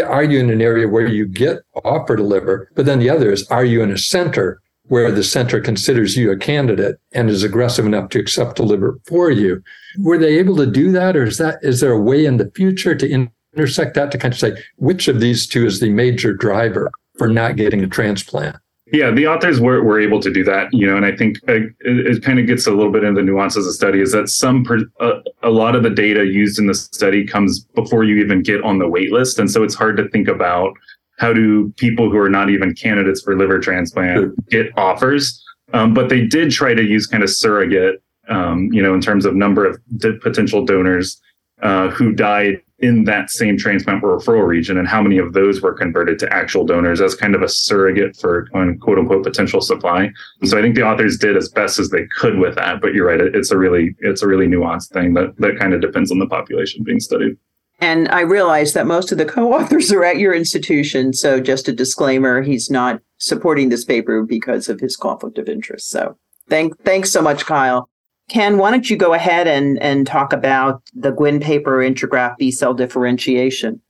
are 0.05 0.25
you 0.25 0.39
in 0.39 0.51
an 0.51 0.61
area 0.61 0.89
where 0.89 1.07
you 1.07 1.27
get 1.27 1.59
offered 1.85 2.21
a 2.21 2.25
liver? 2.25 2.71
But 2.75 2.87
then 2.87 2.99
the 2.99 3.11
other 3.11 3.33
is, 3.33 3.47
are 3.49 3.65
you 3.65 3.83
in 3.83 3.91
a 3.91 3.99
center 3.99 4.61
where 4.89 5.11
the 5.11 5.23
center 5.23 5.61
considers 5.61 6.17
you 6.17 6.31
a 6.31 6.37
candidate 6.37 6.99
and 7.13 7.29
is 7.29 7.43
aggressive 7.43 7.87
enough 7.87 8.09
to 8.11 8.19
accept 8.19 8.59
a 8.59 8.63
liver 8.63 8.99
for 9.07 9.31
you? 9.31 9.63
Were 9.99 10.19
they 10.19 10.39
able 10.39 10.57
to 10.57 10.67
do 10.67 10.91
that? 10.93 11.17
Or 11.17 11.25
is 11.25 11.39
that, 11.39 11.59
is 11.63 11.81
there 11.81 11.93
a 11.93 12.01
way 12.01 12.25
in 12.25 12.37
the 12.39 12.51
future 12.55 12.95
to 12.95 13.29
intersect 13.55 13.95
that 13.95 14.11
to 14.13 14.19
kind 14.19 14.33
of 14.33 14.41
say 14.41 14.63
which 14.77 15.09
of 15.09 15.21
these 15.21 15.47
two 15.47 15.67
is 15.67 15.81
the 15.81 15.91
major 15.91 16.33
driver 16.33 16.91
for 17.17 17.29
not 17.29 17.57
getting 17.57 17.83
a 17.83 17.89
transplant? 17.89 18.57
Yeah, 18.93 19.11
the 19.11 19.27
authors 19.27 19.61
were, 19.61 19.83
were 19.83 20.01
able 20.01 20.21
to 20.21 20.33
do 20.33 20.43
that, 20.45 20.69
you 20.73 20.87
know, 20.87 20.97
and 20.97 21.05
I 21.05 21.15
think 21.15 21.37
uh, 21.49 21.55
it, 21.55 21.73
it, 21.81 22.23
kind 22.23 22.39
of 22.39 22.47
gets 22.47 22.67
a 22.67 22.71
little 22.71 22.91
bit 22.91 23.05
into 23.05 23.21
the 23.21 23.27
nuances 23.27 23.59
of 23.59 23.65
the 23.65 23.73
study 23.73 24.01
is 24.01 24.13
that 24.13 24.29
some, 24.29 24.65
uh, 25.01 25.21
a 25.43 25.51
lot 25.51 25.77
of 25.77 25.83
the 25.83 25.91
data 25.91 26.25
used 26.25 26.59
in 26.59 26.67
the 26.67 26.75
study 26.75 27.27
comes 27.27 27.65
before 27.75 28.05
you 28.05 28.17
even 28.17 28.43
get 28.43 28.63
on 28.63 28.79
the 28.79 28.89
wait 28.89 29.13
list. 29.13 29.39
And 29.39 29.51
so 29.51 29.63
it's 29.63 29.75
hard 29.75 29.97
to 29.99 30.09
think 30.09 30.27
about 30.27 30.73
how 31.19 31.33
do 31.33 31.73
people 31.77 32.11
who 32.11 32.17
are 32.17 32.31
not 32.31 32.49
even 32.49 32.75
candidates 32.75 33.21
for 33.23 33.37
liver 33.37 33.59
transplant 33.59 34.33
get 34.49 34.67
offers. 34.79 35.45
Um, 35.75 35.93
but 35.93 36.09
they 36.09 36.25
did 36.25 36.51
try 36.51 36.73
to 36.73 36.83
use 36.83 37.07
kind 37.07 37.23
of 37.23 37.29
surrogate, 37.29 38.03
um, 38.29 38.71
you 38.73 38.81
know, 38.81 38.95
in 38.95 39.01
terms 39.01 39.27
of 39.27 39.35
number 39.35 39.67
of 39.67 39.79
potential 40.23 40.65
donors 40.65 41.21
uh, 41.63 41.89
who 41.89 42.13
died 42.13 42.63
in 42.81 43.05
that 43.05 43.29
same 43.31 43.59
transplant 43.59 44.03
referral 44.03 44.47
region 44.47 44.79
and 44.79 44.87
how 44.87 45.03
many 45.03 45.19
of 45.19 45.33
those 45.33 45.61
were 45.61 45.73
converted 45.73 46.19
to 46.21 46.33
actual 46.33 46.65
donors 46.65 47.01
as 47.01 47.15
kind 47.15 47.35
of 47.35 47.43
a 47.43 47.49
surrogate 47.49 48.17
for 48.17 48.47
quote 48.53 48.99
unquote 48.99 49.25
potential 49.25 49.61
supply. 49.61 50.11
And 50.41 50.49
so 50.49 50.57
I 50.59 50.63
think 50.63 50.77
the 50.77 50.87
authors 50.87 51.19
did 51.19 51.37
as 51.37 51.49
best 51.49 51.79
as 51.81 51.91
they 51.91 52.07
could 52.17 52.39
with 52.39 52.55
that. 52.55 52.81
But 52.81 52.95
you're 52.95 53.09
right, 53.09 53.21
it's 53.21 53.51
a 53.51 53.59
really 53.59 53.97
it's 53.99 54.23
a 54.23 54.29
really 54.29 54.47
nuanced 54.47 54.93
thing 54.93 55.15
that 55.15 55.37
that 55.39 55.59
kind 55.59 55.75
of 55.75 55.81
depends 55.81 56.13
on 56.13 56.21
the 56.21 56.27
population 56.27 56.85
being 56.85 57.01
studied. 57.01 57.37
And 57.81 58.09
I 58.09 58.21
realize 58.21 58.73
that 58.73 58.87
most 58.87 59.13
of 59.13 59.19
the 59.19 59.25
co-authors 59.25 59.93
are 59.93 60.05
at 60.05 60.19
your 60.19 60.35
institution. 60.35 61.13
So 61.13 61.41
just 61.41 61.69
a 61.69 61.73
disclaimer, 61.73 62.43
he's 62.43 62.71
not 62.71 63.01
supporting 63.19 63.69
this 63.69 63.85
paper 63.85 64.23
because 64.23 64.69
of 64.69 64.81
his 64.81 64.97
conflict 64.97 65.39
of 65.39 65.49
interest. 65.49 65.91
So 65.91 66.17
thank 66.49 66.79
thanks 66.85 67.11
so 67.11 67.23
much, 67.23 67.45
Kyle. 67.45 67.89
Ken, 68.29 68.59
why 68.59 68.71
don't 68.71 68.89
you 68.91 68.97
go 68.97 69.15
ahead 69.15 69.47
and, 69.47 69.81
and 69.83 70.07
talk 70.07 70.33
about 70.33 70.83
the 70.95 71.11
Gwynn 71.11 71.41
paper, 71.41 71.79
intragraft 71.79 72.37
B 72.37 72.51
cell 72.51 72.75
differentiation? 72.75 73.81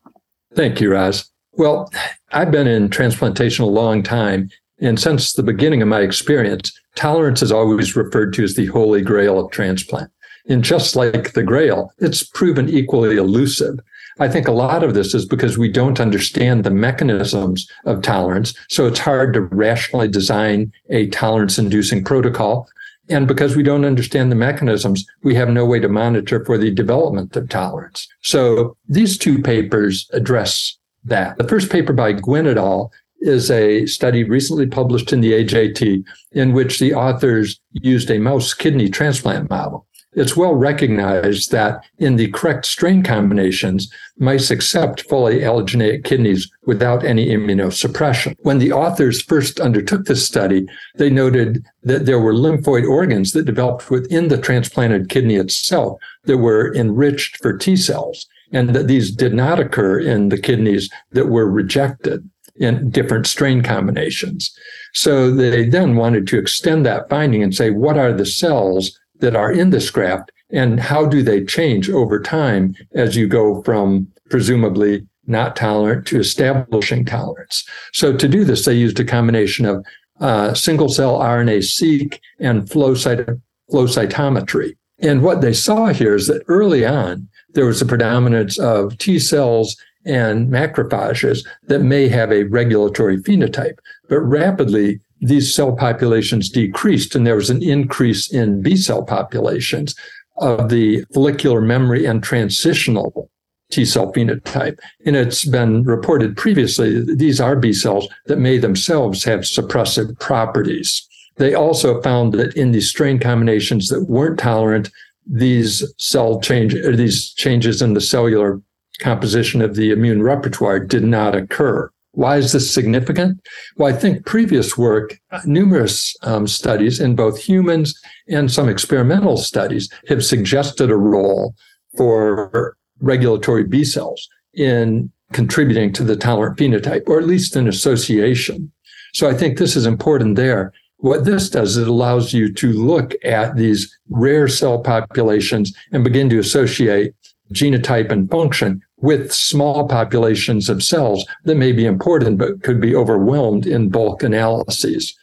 Thank 0.54 0.80
you, 0.80 0.92
Roz. 0.92 1.30
Well, 1.52 1.90
I've 2.32 2.52
been 2.52 2.68
in 2.68 2.88
transplantation 2.88 3.64
a 3.64 3.68
long 3.68 4.02
time. 4.02 4.48
And 4.80 4.98
since 4.98 5.32
the 5.32 5.42
beginning 5.42 5.82
of 5.82 5.88
my 5.88 6.02
experience, 6.02 6.72
tolerance 6.94 7.42
is 7.42 7.50
always 7.50 7.96
referred 7.96 8.32
to 8.34 8.44
as 8.44 8.54
the 8.54 8.66
holy 8.66 9.02
grail 9.02 9.40
of 9.40 9.50
transplant. 9.50 10.10
And 10.48 10.62
just 10.62 10.94
like 10.94 11.32
the 11.32 11.42
grail, 11.42 11.92
it's 11.98 12.22
proven 12.22 12.68
equally 12.68 13.16
elusive. 13.16 13.80
I 14.20 14.28
think 14.28 14.48
a 14.48 14.52
lot 14.52 14.82
of 14.82 14.94
this 14.94 15.14
is 15.14 15.26
because 15.26 15.58
we 15.58 15.68
don't 15.68 16.00
understand 16.00 16.64
the 16.64 16.70
mechanisms 16.70 17.70
of 17.84 18.02
tolerance. 18.02 18.54
So 18.68 18.86
it's 18.86 18.98
hard 18.98 19.34
to 19.34 19.42
rationally 19.42 20.08
design 20.08 20.72
a 20.90 21.08
tolerance 21.08 21.58
inducing 21.58 22.04
protocol 22.04 22.68
and 23.08 23.26
because 23.26 23.56
we 23.56 23.62
don't 23.62 23.84
understand 23.84 24.30
the 24.30 24.36
mechanisms, 24.36 25.06
we 25.22 25.34
have 25.34 25.48
no 25.48 25.64
way 25.64 25.80
to 25.80 25.88
monitor 25.88 26.44
for 26.44 26.58
the 26.58 26.70
development 26.70 27.36
of 27.36 27.48
tolerance. 27.48 28.08
So 28.22 28.76
these 28.88 29.18
two 29.18 29.42
papers 29.42 30.08
address 30.12 30.76
that. 31.04 31.38
The 31.38 31.48
first 31.48 31.70
paper 31.70 31.92
by 31.92 32.12
Gwynn 32.12 32.46
et 32.46 32.58
al. 32.58 32.92
is 33.20 33.50
a 33.50 33.86
study 33.86 34.22
recently 34.24 34.66
published 34.66 35.12
in 35.12 35.20
the 35.20 35.32
AJT 35.32 36.04
in 36.32 36.52
which 36.52 36.78
the 36.78 36.94
authors 36.94 37.60
used 37.72 38.10
a 38.10 38.18
mouse 38.18 38.54
kidney 38.54 38.88
transplant 38.88 39.50
model 39.50 39.87
it's 40.18 40.36
well 40.36 40.54
recognized 40.54 41.52
that 41.52 41.84
in 41.98 42.16
the 42.16 42.28
correct 42.32 42.66
strain 42.66 43.02
combinations, 43.02 43.90
mice 44.18 44.50
accept 44.50 45.08
fully 45.08 45.40
allogeneic 45.40 46.04
kidneys 46.04 46.50
without 46.66 47.04
any 47.04 47.28
immunosuppression. 47.28 48.34
When 48.40 48.58
the 48.58 48.72
authors 48.72 49.22
first 49.22 49.60
undertook 49.60 50.06
this 50.06 50.26
study, 50.26 50.66
they 50.96 51.10
noted 51.10 51.64
that 51.82 52.06
there 52.06 52.18
were 52.18 52.34
lymphoid 52.34 52.88
organs 52.88 53.32
that 53.32 53.44
developed 53.44 53.90
within 53.90 54.28
the 54.28 54.38
transplanted 54.38 55.08
kidney 55.08 55.36
itself 55.36 56.00
that 56.24 56.38
were 56.38 56.74
enriched 56.74 57.38
for 57.38 57.56
T 57.56 57.76
cells, 57.76 58.26
and 58.52 58.70
that 58.70 58.88
these 58.88 59.10
did 59.10 59.34
not 59.34 59.60
occur 59.60 60.00
in 60.00 60.30
the 60.30 60.38
kidneys 60.38 60.90
that 61.12 61.28
were 61.28 61.48
rejected 61.48 62.28
in 62.56 62.90
different 62.90 63.26
strain 63.26 63.62
combinations. 63.62 64.52
So 64.94 65.30
they 65.30 65.68
then 65.68 65.94
wanted 65.94 66.26
to 66.28 66.38
extend 66.38 66.84
that 66.86 67.08
finding 67.08 67.42
and 67.42 67.54
say, 67.54 67.70
what 67.70 67.96
are 67.96 68.12
the 68.12 68.26
cells 68.26 68.97
that 69.20 69.36
are 69.36 69.52
in 69.52 69.70
this 69.70 69.90
graft 69.90 70.30
and 70.50 70.80
how 70.80 71.06
do 71.06 71.22
they 71.22 71.44
change 71.44 71.90
over 71.90 72.20
time 72.20 72.74
as 72.94 73.16
you 73.16 73.26
go 73.26 73.62
from 73.62 74.08
presumably 74.30 75.06
not 75.26 75.56
tolerant 75.56 76.06
to 76.06 76.18
establishing 76.18 77.04
tolerance. 77.04 77.64
So 77.92 78.16
to 78.16 78.28
do 78.28 78.44
this, 78.44 78.64
they 78.64 78.74
used 78.74 78.98
a 78.98 79.04
combination 79.04 79.66
of 79.66 79.84
uh, 80.20 80.54
single 80.54 80.88
cell 80.88 81.18
RNA 81.18 81.64
seq 81.64 82.20
and 82.40 82.68
flow, 82.68 82.94
cyto- 82.94 83.40
flow 83.70 83.86
cytometry. 83.86 84.76
And 85.00 85.22
what 85.22 85.42
they 85.42 85.52
saw 85.52 85.86
here 85.86 86.14
is 86.14 86.26
that 86.26 86.42
early 86.48 86.84
on, 86.84 87.28
there 87.50 87.66
was 87.66 87.80
a 87.80 87.86
predominance 87.86 88.58
of 88.58 88.96
T 88.98 89.18
cells 89.18 89.76
and 90.04 90.48
macrophages 90.48 91.46
that 91.66 91.80
may 91.80 92.08
have 92.08 92.32
a 92.32 92.44
regulatory 92.44 93.18
phenotype. 93.18 93.78
But 94.08 94.20
rapidly, 94.20 95.00
these 95.20 95.54
cell 95.54 95.74
populations 95.74 96.48
decreased 96.48 97.14
and 97.14 97.26
there 97.26 97.36
was 97.36 97.50
an 97.50 97.62
increase 97.62 98.32
in 98.32 98.62
B 98.62 98.76
cell 98.76 99.02
populations 99.02 99.94
of 100.38 100.68
the 100.68 101.04
follicular 101.12 101.60
memory 101.60 102.04
and 102.04 102.22
transitional 102.22 103.30
T 103.70 103.84
cell 103.84 104.12
phenotype. 104.12 104.78
And 105.04 105.16
it's 105.16 105.44
been 105.44 105.84
reported 105.84 106.36
previously 106.36 107.00
that 107.00 107.18
these 107.18 107.40
are 107.40 107.56
B 107.56 107.72
cells 107.72 108.08
that 108.26 108.38
may 108.38 108.58
themselves 108.58 109.24
have 109.24 109.40
suppressive 109.40 110.18
properties. 110.20 111.06
They 111.36 111.54
also 111.54 112.00
found 112.02 112.32
that 112.34 112.56
in 112.56 112.72
these 112.72 112.88
strain 112.88 113.18
combinations 113.18 113.88
that 113.88 114.08
weren't 114.08 114.38
tolerant, 114.38 114.90
these 115.26 115.84
cell 115.98 116.40
change, 116.40 116.74
these 116.96 117.32
changes 117.34 117.82
in 117.82 117.94
the 117.94 118.00
cellular 118.00 118.60
composition 119.00 119.60
of 119.60 119.76
the 119.76 119.90
immune 119.90 120.22
repertoire 120.22 120.80
did 120.80 121.04
not 121.04 121.34
occur. 121.34 121.90
Why 122.12 122.36
is 122.36 122.52
this 122.52 122.72
significant? 122.72 123.40
Well, 123.76 123.94
I 123.94 123.96
think 123.96 124.24
previous 124.24 124.76
work, 124.76 125.18
numerous 125.44 126.16
um, 126.22 126.46
studies 126.46 127.00
in 127.00 127.14
both 127.14 127.38
humans 127.38 127.98
and 128.28 128.50
some 128.50 128.68
experimental 128.68 129.36
studies 129.36 129.88
have 130.08 130.24
suggested 130.24 130.90
a 130.90 130.96
role 130.96 131.54
for 131.96 132.76
regulatory 133.00 133.64
B 133.64 133.84
cells 133.84 134.28
in 134.54 135.10
contributing 135.32 135.92
to 135.92 136.04
the 136.04 136.16
tolerant 136.16 136.56
phenotype, 136.56 137.06
or 137.06 137.18
at 137.18 137.26
least 137.26 137.56
an 137.56 137.68
association. 137.68 138.72
So 139.12 139.28
I 139.28 139.34
think 139.34 139.58
this 139.58 139.76
is 139.76 139.86
important 139.86 140.36
there. 140.36 140.72
What 140.96 141.24
this 141.24 141.48
does, 141.50 141.76
it 141.76 141.86
allows 141.86 142.32
you 142.32 142.52
to 142.54 142.72
look 142.72 143.14
at 143.24 143.56
these 143.56 143.96
rare 144.08 144.48
cell 144.48 144.80
populations 144.80 145.72
and 145.92 146.02
begin 146.02 146.28
to 146.30 146.38
associate 146.38 147.14
genotype 147.52 148.10
and 148.10 148.30
function 148.30 148.82
with 149.00 149.32
small 149.32 149.86
populations 149.86 150.68
of 150.68 150.82
cells 150.82 151.24
that 151.44 151.56
may 151.56 151.72
be 151.72 151.86
important, 151.86 152.38
but 152.38 152.62
could 152.62 152.80
be 152.80 152.94
overwhelmed 152.94 153.66
in 153.66 153.88
bulk 153.88 154.22
analyses. 154.22 155.16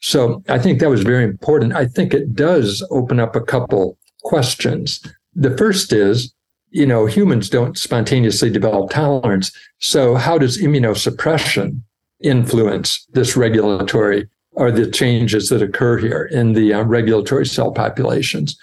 So 0.00 0.42
I 0.48 0.58
think 0.58 0.80
that 0.80 0.90
was 0.90 1.02
very 1.02 1.24
important. 1.24 1.74
I 1.74 1.86
think 1.86 2.12
it 2.12 2.34
does 2.34 2.86
open 2.90 3.20
up 3.20 3.36
a 3.36 3.40
couple 3.40 3.98
questions. 4.22 5.00
The 5.34 5.56
first 5.56 5.92
is, 5.92 6.34
you 6.70 6.86
know, 6.86 7.06
humans 7.06 7.50
don't 7.50 7.76
spontaneously 7.76 8.50
develop 8.50 8.90
tolerance. 8.90 9.52
So 9.78 10.14
how 10.14 10.38
does 10.38 10.58
immunosuppression 10.58 11.82
influence 12.20 13.06
this 13.12 13.36
regulatory 13.36 14.28
or 14.52 14.70
the 14.70 14.90
changes 14.90 15.48
that 15.48 15.62
occur 15.62 15.98
here 15.98 16.24
in 16.32 16.52
the 16.54 16.74
uh, 16.74 16.82
regulatory 16.82 17.46
cell 17.46 17.72
populations? 17.72 18.58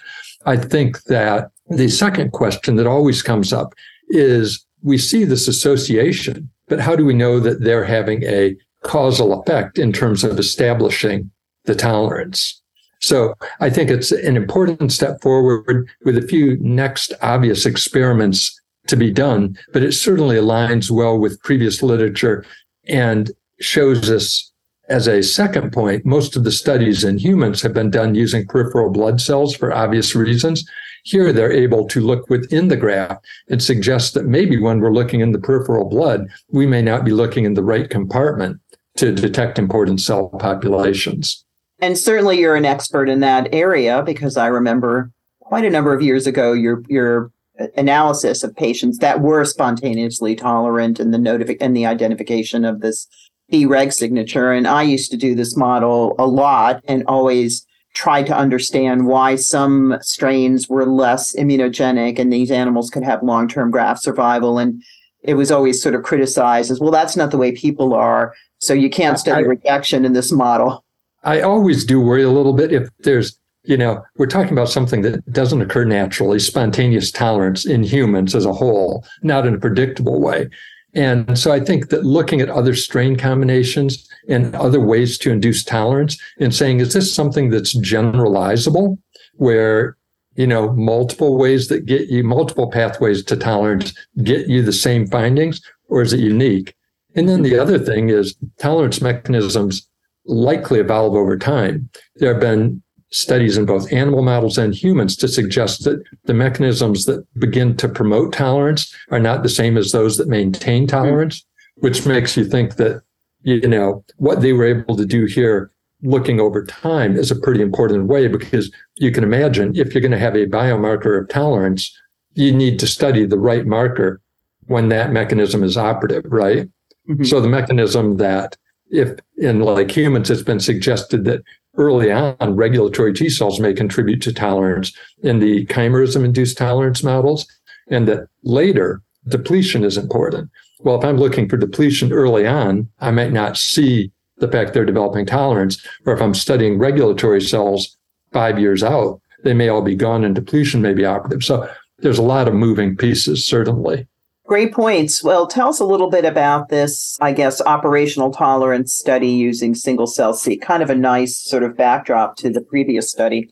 I 0.46 0.56
think 0.56 1.02
that 1.04 1.50
the 1.68 1.88
second 1.88 2.32
question 2.32 2.76
that 2.76 2.86
always 2.86 3.22
comes 3.22 3.52
up 3.52 3.74
is 4.08 4.64
we 4.82 4.98
see 4.98 5.24
this 5.24 5.48
association, 5.48 6.50
but 6.68 6.80
how 6.80 6.96
do 6.96 7.04
we 7.04 7.14
know 7.14 7.40
that 7.40 7.62
they're 7.62 7.84
having 7.84 8.22
a 8.24 8.56
causal 8.82 9.40
effect 9.40 9.78
in 9.78 9.92
terms 9.92 10.24
of 10.24 10.38
establishing 10.38 11.30
the 11.64 11.74
tolerance? 11.74 12.60
So 13.00 13.34
I 13.60 13.70
think 13.70 13.90
it's 13.90 14.10
an 14.10 14.36
important 14.36 14.92
step 14.92 15.20
forward 15.20 15.88
with 16.04 16.18
a 16.18 16.26
few 16.26 16.58
next 16.60 17.12
obvious 17.22 17.64
experiments 17.64 18.60
to 18.88 18.96
be 18.96 19.10
done, 19.10 19.56
but 19.72 19.82
it 19.82 19.92
certainly 19.92 20.36
aligns 20.36 20.90
well 20.90 21.18
with 21.18 21.42
previous 21.42 21.82
literature 21.82 22.44
and 22.88 23.30
shows 23.60 24.10
us 24.10 24.52
as 24.88 25.06
a 25.06 25.22
second 25.22 25.72
point, 25.72 26.06
most 26.06 26.34
of 26.34 26.44
the 26.44 26.52
studies 26.52 27.04
in 27.04 27.18
humans 27.18 27.60
have 27.60 27.74
been 27.74 27.90
done 27.90 28.14
using 28.14 28.46
peripheral 28.46 28.90
blood 28.90 29.20
cells 29.20 29.54
for 29.54 29.72
obvious 29.72 30.14
reasons. 30.14 30.68
Here, 31.04 31.32
they're 31.32 31.52
able 31.52 31.86
to 31.88 32.00
look 32.00 32.28
within 32.28 32.68
the 32.68 32.76
graft 32.76 33.24
and 33.48 33.62
suggest 33.62 34.14
that 34.14 34.26
maybe 34.26 34.58
when 34.58 34.80
we're 34.80 34.92
looking 34.92 35.20
in 35.20 35.32
the 35.32 35.38
peripheral 35.38 35.88
blood, 35.88 36.28
we 36.50 36.66
may 36.66 36.82
not 36.82 37.04
be 37.04 37.12
looking 37.12 37.44
in 37.44 37.54
the 37.54 37.62
right 37.62 37.88
compartment 37.88 38.60
to 38.96 39.12
detect 39.12 39.58
important 39.58 40.00
cell 40.00 40.28
populations. 40.28 41.44
And 41.80 41.96
certainly 41.96 42.38
you're 42.38 42.56
an 42.56 42.64
expert 42.64 43.08
in 43.08 43.20
that 43.20 43.48
area 43.52 44.02
because 44.02 44.36
I 44.36 44.48
remember 44.48 45.12
quite 45.40 45.64
a 45.64 45.70
number 45.70 45.94
of 45.94 46.02
years 46.02 46.26
ago 46.26 46.52
your 46.52 46.82
your 46.88 47.30
analysis 47.76 48.42
of 48.44 48.54
patients 48.54 48.98
that 48.98 49.20
were 49.20 49.44
spontaneously 49.44 50.36
tolerant 50.36 51.00
and 51.00 51.12
the 51.12 51.18
notifi- 51.18 51.56
and 51.60 51.76
the 51.76 51.86
identification 51.86 52.64
of 52.64 52.80
this 52.80 53.06
B-reg 53.50 53.92
signature. 53.92 54.52
And 54.52 54.66
I 54.66 54.82
used 54.82 55.10
to 55.10 55.16
do 55.16 55.34
this 55.34 55.56
model 55.56 56.14
a 56.18 56.26
lot 56.26 56.84
and 56.86 57.04
always 57.06 57.66
tried 57.98 58.24
to 58.24 58.36
understand 58.36 59.08
why 59.08 59.34
some 59.34 59.98
strains 60.02 60.68
were 60.68 60.86
less 60.86 61.34
immunogenic 61.34 62.16
and 62.16 62.32
these 62.32 62.48
animals 62.48 62.90
could 62.90 63.02
have 63.02 63.20
long-term 63.24 63.72
graft 63.72 64.04
survival. 64.04 64.56
And 64.56 64.80
it 65.24 65.34
was 65.34 65.50
always 65.50 65.82
sort 65.82 65.96
of 65.96 66.04
criticized 66.04 66.70
as, 66.70 66.78
well, 66.78 66.92
that's 66.92 67.16
not 67.16 67.32
the 67.32 67.36
way 67.36 67.50
people 67.50 67.94
are. 67.94 68.36
So 68.60 68.72
you 68.72 68.88
can't 68.88 69.18
study 69.18 69.44
I, 69.44 69.48
rejection 69.48 70.04
in 70.04 70.12
this 70.12 70.30
model. 70.30 70.84
I 71.24 71.40
always 71.40 71.84
do 71.84 72.00
worry 72.00 72.22
a 72.22 72.30
little 72.30 72.52
bit 72.52 72.72
if 72.72 72.88
there's, 73.00 73.36
you 73.64 73.76
know, 73.76 74.00
we're 74.16 74.26
talking 74.26 74.52
about 74.52 74.68
something 74.68 75.02
that 75.02 75.32
doesn't 75.32 75.60
occur 75.60 75.84
naturally, 75.84 76.38
spontaneous 76.38 77.10
tolerance 77.10 77.66
in 77.66 77.82
humans 77.82 78.32
as 78.36 78.46
a 78.46 78.52
whole, 78.52 79.04
not 79.22 79.44
in 79.44 79.54
a 79.54 79.58
predictable 79.58 80.20
way. 80.20 80.48
And 80.94 81.36
so 81.36 81.50
I 81.50 81.58
think 81.58 81.88
that 81.88 82.04
looking 82.04 82.40
at 82.40 82.48
other 82.48 82.76
strain 82.76 83.16
combinations 83.16 84.08
and 84.28 84.54
other 84.54 84.80
ways 84.80 85.18
to 85.18 85.30
induce 85.30 85.64
tolerance 85.64 86.18
and 86.38 86.54
saying, 86.54 86.80
is 86.80 86.92
this 86.92 87.12
something 87.12 87.50
that's 87.50 87.76
generalizable 87.76 88.98
where, 89.34 89.96
you 90.36 90.46
know, 90.46 90.72
multiple 90.72 91.36
ways 91.36 91.68
that 91.68 91.86
get 91.86 92.08
you 92.08 92.22
multiple 92.22 92.70
pathways 92.70 93.24
to 93.24 93.36
tolerance 93.36 93.94
get 94.22 94.46
you 94.48 94.62
the 94.62 94.72
same 94.72 95.06
findings 95.06 95.60
or 95.88 96.02
is 96.02 96.12
it 96.12 96.20
unique? 96.20 96.74
And 97.14 97.28
then 97.28 97.42
the 97.42 97.58
other 97.58 97.78
thing 97.78 98.10
is 98.10 98.36
tolerance 98.58 99.00
mechanisms 99.00 99.88
likely 100.26 100.78
evolve 100.78 101.14
over 101.14 101.38
time. 101.38 101.88
There 102.16 102.32
have 102.32 102.40
been 102.40 102.82
studies 103.10 103.56
in 103.56 103.64
both 103.64 103.92
animal 103.92 104.22
models 104.22 104.58
and 104.58 104.74
humans 104.74 105.16
to 105.16 105.28
suggest 105.28 105.84
that 105.84 106.02
the 106.24 106.34
mechanisms 106.34 107.06
that 107.06 107.26
begin 107.40 107.76
to 107.78 107.88
promote 107.88 108.32
tolerance 108.32 108.94
are 109.10 109.18
not 109.18 109.42
the 109.42 109.48
same 109.48 109.78
as 109.78 109.92
those 109.92 110.18
that 110.18 110.28
maintain 110.28 110.86
tolerance, 110.86 111.44
which 111.76 112.04
makes 112.06 112.36
you 112.36 112.44
think 112.44 112.76
that, 112.76 113.02
you 113.42 113.68
know, 113.68 114.04
what 114.16 114.40
they 114.40 114.52
were 114.52 114.64
able 114.64 114.96
to 114.96 115.06
do 115.06 115.26
here 115.26 115.70
looking 116.02 116.40
over 116.40 116.64
time 116.64 117.16
is 117.16 117.30
a 117.30 117.36
pretty 117.36 117.60
important 117.60 118.06
way 118.06 118.28
because 118.28 118.70
you 118.96 119.10
can 119.10 119.24
imagine 119.24 119.76
if 119.76 119.92
you're 119.92 120.00
going 120.00 120.12
to 120.12 120.18
have 120.18 120.36
a 120.36 120.46
biomarker 120.46 121.20
of 121.20 121.28
tolerance, 121.28 121.96
you 122.34 122.52
need 122.52 122.78
to 122.78 122.86
study 122.86 123.26
the 123.26 123.38
right 123.38 123.66
marker 123.66 124.20
when 124.66 124.88
that 124.90 125.12
mechanism 125.12 125.64
is 125.64 125.76
operative, 125.76 126.24
right? 126.26 126.68
Mm-hmm. 127.08 127.24
So 127.24 127.40
the 127.40 127.48
mechanism 127.48 128.18
that 128.18 128.56
if 128.90 129.18
in 129.36 129.60
like 129.60 129.90
humans, 129.90 130.30
it's 130.30 130.42
been 130.42 130.60
suggested 130.60 131.24
that 131.24 131.42
early 131.76 132.10
on, 132.12 132.36
regulatory 132.56 133.12
T 133.12 133.28
cells 133.28 133.60
may 133.60 133.72
contribute 133.72 134.22
to 134.22 134.32
tolerance 134.32 134.92
in 135.22 135.38
the 135.40 135.66
chimerism 135.66 136.24
induced 136.24 136.58
tolerance 136.58 137.02
models, 137.02 137.46
and 137.88 138.06
that 138.08 138.28
later 138.42 139.02
depletion 139.26 139.84
is 139.84 139.96
important. 139.96 140.50
Well, 140.80 140.98
if 140.98 141.04
I'm 141.04 141.18
looking 141.18 141.48
for 141.48 141.56
depletion 141.56 142.12
early 142.12 142.46
on, 142.46 142.88
I 143.00 143.10
might 143.10 143.32
not 143.32 143.56
see 143.56 144.12
the 144.38 144.48
fact 144.48 144.72
they're 144.72 144.84
developing 144.84 145.26
tolerance. 145.26 145.84
Or 146.06 146.12
if 146.12 146.22
I'm 146.22 146.34
studying 146.34 146.78
regulatory 146.78 147.40
cells 147.40 147.96
five 148.32 148.58
years 148.58 148.82
out, 148.82 149.20
they 149.44 149.54
may 149.54 149.68
all 149.68 149.82
be 149.82 149.96
gone 149.96 150.24
and 150.24 150.34
depletion 150.34 150.82
may 150.82 150.94
be 150.94 151.04
operative. 151.04 151.42
So 151.42 151.68
there's 151.98 152.18
a 152.18 152.22
lot 152.22 152.48
of 152.48 152.54
moving 152.54 152.96
pieces, 152.96 153.44
certainly. 153.44 154.06
Great 154.46 154.72
points. 154.72 155.22
Well, 155.22 155.46
tell 155.46 155.68
us 155.68 155.78
a 155.78 155.84
little 155.84 156.08
bit 156.08 156.24
about 156.24 156.70
this, 156.70 157.18
I 157.20 157.32
guess, 157.32 157.60
operational 157.60 158.32
tolerance 158.32 158.94
study 158.94 159.28
using 159.28 159.74
single 159.74 160.06
cell 160.06 160.32
seq, 160.32 160.62
kind 160.62 160.82
of 160.82 160.88
a 160.88 160.94
nice 160.94 161.36
sort 161.36 161.64
of 161.64 161.76
backdrop 161.76 162.36
to 162.36 162.50
the 162.50 162.62
previous 162.62 163.10
study. 163.10 163.50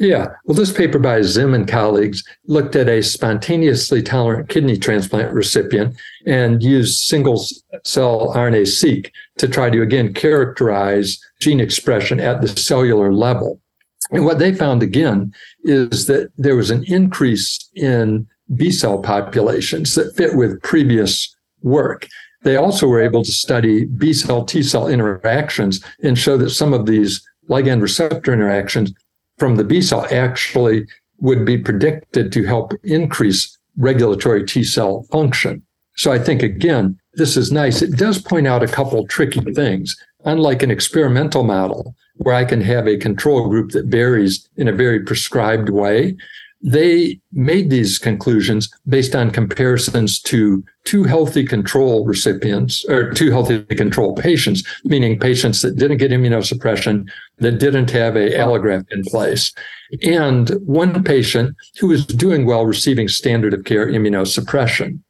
Yeah. 0.00 0.28
Well, 0.46 0.56
this 0.56 0.72
paper 0.72 0.98
by 0.98 1.18
Azim 1.18 1.52
and 1.52 1.68
colleagues 1.68 2.24
looked 2.46 2.74
at 2.74 2.88
a 2.88 3.02
spontaneously 3.02 4.02
tolerant 4.02 4.48
kidney 4.48 4.78
transplant 4.78 5.30
recipient 5.34 5.94
and 6.26 6.62
used 6.62 7.00
single 7.00 7.44
cell 7.84 8.32
RNA 8.34 8.66
seq 8.66 9.12
to 9.36 9.46
try 9.46 9.68
to 9.68 9.82
again 9.82 10.14
characterize 10.14 11.20
gene 11.38 11.60
expression 11.60 12.18
at 12.18 12.40
the 12.40 12.48
cellular 12.48 13.12
level. 13.12 13.60
And 14.10 14.24
what 14.24 14.38
they 14.38 14.54
found 14.54 14.82
again 14.82 15.34
is 15.64 16.06
that 16.06 16.32
there 16.38 16.56
was 16.56 16.70
an 16.70 16.82
increase 16.84 17.68
in 17.74 18.26
B 18.56 18.70
cell 18.70 19.02
populations 19.02 19.94
that 19.96 20.16
fit 20.16 20.34
with 20.34 20.62
previous 20.62 21.36
work. 21.62 22.08
They 22.42 22.56
also 22.56 22.86
were 22.86 23.02
able 23.02 23.22
to 23.22 23.30
study 23.30 23.84
B 23.84 24.14
cell 24.14 24.46
T 24.46 24.62
cell 24.62 24.88
interactions 24.88 25.84
and 26.02 26.18
show 26.18 26.38
that 26.38 26.50
some 26.50 26.72
of 26.72 26.86
these 26.86 27.22
ligand 27.50 27.82
receptor 27.82 28.32
interactions 28.32 28.94
from 29.40 29.56
the 29.56 29.64
B 29.64 29.80
cell 29.80 30.06
actually 30.12 30.86
would 31.18 31.44
be 31.44 31.58
predicted 31.58 32.30
to 32.32 32.44
help 32.44 32.74
increase 32.84 33.58
regulatory 33.76 34.44
T 34.44 34.62
cell 34.62 35.06
function. 35.10 35.62
So 35.96 36.12
I 36.12 36.18
think 36.18 36.42
again, 36.42 36.98
this 37.14 37.36
is 37.36 37.50
nice. 37.50 37.82
It 37.82 37.96
does 37.96 38.20
point 38.20 38.46
out 38.46 38.62
a 38.62 38.68
couple 38.68 39.06
tricky 39.06 39.40
things. 39.52 39.96
Unlike 40.24 40.62
an 40.62 40.70
experimental 40.70 41.42
model 41.42 41.94
where 42.16 42.34
I 42.34 42.44
can 42.44 42.60
have 42.60 42.86
a 42.86 42.98
control 42.98 43.48
group 43.48 43.70
that 43.72 43.86
varies 43.86 44.46
in 44.56 44.68
a 44.68 44.72
very 44.72 45.00
prescribed 45.00 45.70
way, 45.70 46.16
they 46.62 47.18
made 47.32 47.70
these 47.70 47.98
conclusions 47.98 48.68
based 48.86 49.14
on 49.14 49.30
comparisons 49.30 50.20
to 50.20 50.62
two 50.84 51.04
healthy 51.04 51.44
control 51.44 52.04
recipients 52.04 52.84
or 52.86 53.12
two 53.12 53.30
healthy 53.30 53.62
control 53.64 54.14
patients, 54.14 54.62
meaning 54.84 55.18
patients 55.18 55.62
that 55.62 55.76
didn't 55.76 55.96
get 55.96 56.10
immunosuppression, 56.10 57.08
that 57.38 57.58
didn't 57.58 57.90
have 57.90 58.14
a 58.16 58.30
allograft 58.30 58.90
in 58.90 59.02
place, 59.04 59.52
and 60.02 60.50
one 60.66 61.02
patient 61.02 61.56
who 61.78 61.88
was 61.88 62.04
doing 62.04 62.44
well 62.44 62.66
receiving 62.66 63.08
standard 63.08 63.54
of 63.54 63.64
care 63.64 63.86
immunosuppression. 63.86 65.00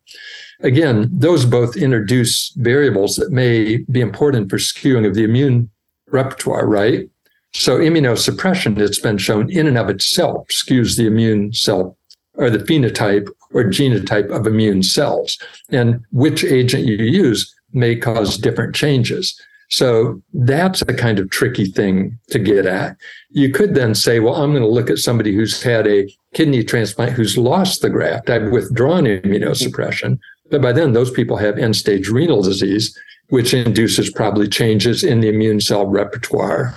Again, 0.63 1.09
those 1.11 1.47
both 1.47 1.77
introduce 1.77 2.53
variables 2.57 3.17
that 3.17 3.33
may 3.33 3.79
be 3.91 4.01
important 4.01 4.51
for 4.51 4.59
skewing 4.59 5.07
of 5.07 5.15
the 5.15 5.25
immune 5.25 5.71
repertoire, 6.09 6.67
right? 6.67 7.09
So 7.53 7.79
immunosuppression, 7.79 8.79
it's 8.79 8.99
been 8.99 9.19
shown 9.19 9.51
in 9.51 9.67
and 9.67 9.77
of 9.77 9.91
itself 9.91 10.49
skews 10.49 10.97
the 10.97 11.07
immune 11.07 11.53
cell 11.53 11.97
or 12.35 12.49
the 12.49 12.59
phenotype 12.59 13.29
or 13.53 13.65
genotype 13.65 14.31
of 14.31 14.47
immune 14.47 14.83
cells. 14.83 15.39
And 15.71 16.05
which 16.13 16.45
agent 16.45 16.85
you 16.85 16.97
use 16.97 17.53
may 17.73 17.97
cause 17.97 18.39
different 18.39 18.75
changes. 18.75 19.39
So 19.69 20.21
that's 20.33 20.83
a 20.83 20.95
kind 20.95 21.19
of 21.19 21.31
tricky 21.31 21.67
thing 21.67 22.19
to 22.31 22.39
get 22.39 22.67
at. 22.67 22.97
You 23.31 23.51
could 23.51 23.75
then 23.75 23.95
say, 23.95 24.19
well, 24.19 24.35
I'm 24.35 24.51
going 24.51 24.63
to 24.63 24.69
look 24.69 24.91
at 24.91 24.99
somebody 24.99 25.35
who's 25.35 25.63
had 25.63 25.87
a 25.87 26.13
kidney 26.35 26.65
transplant 26.65 27.13
who's 27.13 27.39
lost 27.39 27.83
the 27.83 27.91
graft. 27.91 28.31
I've 28.31 28.51
withdrawn 28.51 29.05
immunosuppression. 29.05 30.19
But 30.51 30.63
by 30.63 30.73
then, 30.73 30.93
those 30.93 31.13
people 31.13 31.37
have 31.37 31.57
end 31.57 31.77
stage 31.77 32.09
renal 32.09 32.43
disease, 32.43 32.97
which 33.29 33.55
induces 33.55 34.11
probably 34.11 34.49
changes 34.49 35.05
in 35.05 35.21
the 35.21 35.29
immune 35.29 35.61
cell 35.61 35.87
repertoire 35.87 36.77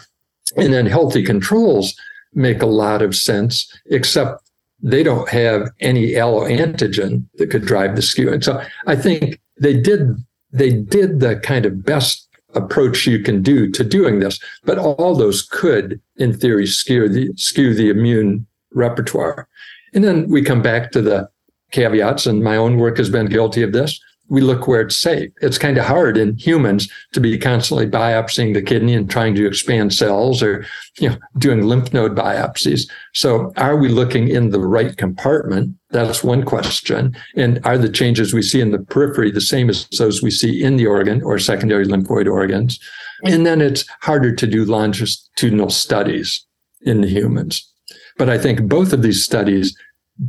And 0.58 0.74
then 0.74 0.86
healthy 0.86 1.24
controls 1.24 1.96
make 2.34 2.62
a 2.62 2.68
lot 2.68 3.02
of 3.02 3.16
sense, 3.16 3.72
except 3.88 4.42
they 4.82 5.04
don't 5.04 5.30
have 5.30 5.70
any 5.80 6.12
alloantigen 6.12 7.26
that 7.36 7.50
could 7.50 7.66
drive 7.66 7.96
the 7.96 8.02
skew. 8.02 8.32
And 8.32 8.44
so 8.44 8.63
I 8.86 8.96
think 8.96 9.39
they 9.60 9.80
did 9.80 10.16
they 10.52 10.72
did 10.72 11.20
the 11.20 11.38
kind 11.38 11.66
of 11.66 11.84
best 11.84 12.28
approach 12.54 13.08
you 13.08 13.20
can 13.20 13.42
do 13.42 13.72
to 13.72 13.84
doing 13.84 14.20
this, 14.20 14.39
but 14.63 14.78
all 14.78 15.16
those 15.16 15.42
could, 15.42 16.00
in 16.18 16.38
theory, 16.38 16.68
skew 16.68 17.10
the 17.10 17.32
skew 17.36 17.74
the 17.74 17.89
immune 17.89 18.46
repertoire. 18.74 19.48
And 19.94 20.04
then 20.04 20.28
we 20.28 20.44
come 20.44 20.62
back 20.62 20.92
to 20.92 21.02
the 21.02 21.30
caveats, 21.72 22.28
and 22.28 22.44
my 22.44 22.56
own 22.56 22.78
work 22.78 22.98
has 22.98 23.10
been 23.10 23.26
guilty 23.26 23.63
of 23.63 23.72
this 23.72 24.00
we 24.29 24.41
look 24.41 24.67
where 24.67 24.81
it's 24.81 24.95
safe. 24.95 25.31
It's 25.41 25.57
kind 25.57 25.77
of 25.77 25.86
hard 25.86 26.17
in 26.17 26.38
humans 26.38 26.89
to 27.12 27.19
be 27.19 27.38
constantly 27.38 27.86
biopsying 27.86 28.53
the 28.53 28.62
kidney 28.62 28.93
and 28.93 29.09
trying 29.09 29.36
to 29.36 29.45
expand 29.45 29.93
cells 29.93 30.41
or, 30.41 30.65
you 30.99 31.09
know, 31.09 31.17
doing 31.38 31.63
lymph 31.63 31.93
node 31.93 32.15
biopsies. 32.15 32.89
So 33.13 33.51
are 33.57 33.75
we 33.75 33.89
looking 33.89 34.29
in 34.29 34.49
the 34.49 34.59
right 34.59 34.95
compartment? 34.95 35.75
That's 35.91 36.23
one 36.23 36.43
question. 36.43 37.15
And 37.36 37.59
are 37.65 37.77
the 37.77 37.89
changes 37.89 38.33
we 38.33 38.41
see 38.41 38.62
in 38.62 38.71
the 38.71 38.79
periphery 38.79 39.29
the 39.29 39.41
same 39.41 39.69
as 39.69 39.88
those 39.89 40.23
we 40.23 40.31
see 40.31 40.63
in 40.63 40.77
the 40.77 40.88
organ 40.88 41.21
or 41.21 41.38
secondary 41.38 41.86
lymphoid 41.86 42.31
organs? 42.31 42.79
And 43.25 43.45
then 43.45 43.62
it's 43.62 43.86
harder 44.01 44.33
to 44.33 44.47
do 44.47 44.65
longitudinal 44.65 45.69
studies 45.69 46.45
in 46.81 47.01
the 47.01 47.07
humans. 47.07 47.69
But 48.17 48.29
I 48.29 48.38
think 48.38 48.67
both 48.67 48.93
of 48.93 49.01
these 49.01 49.23
studies 49.23 49.77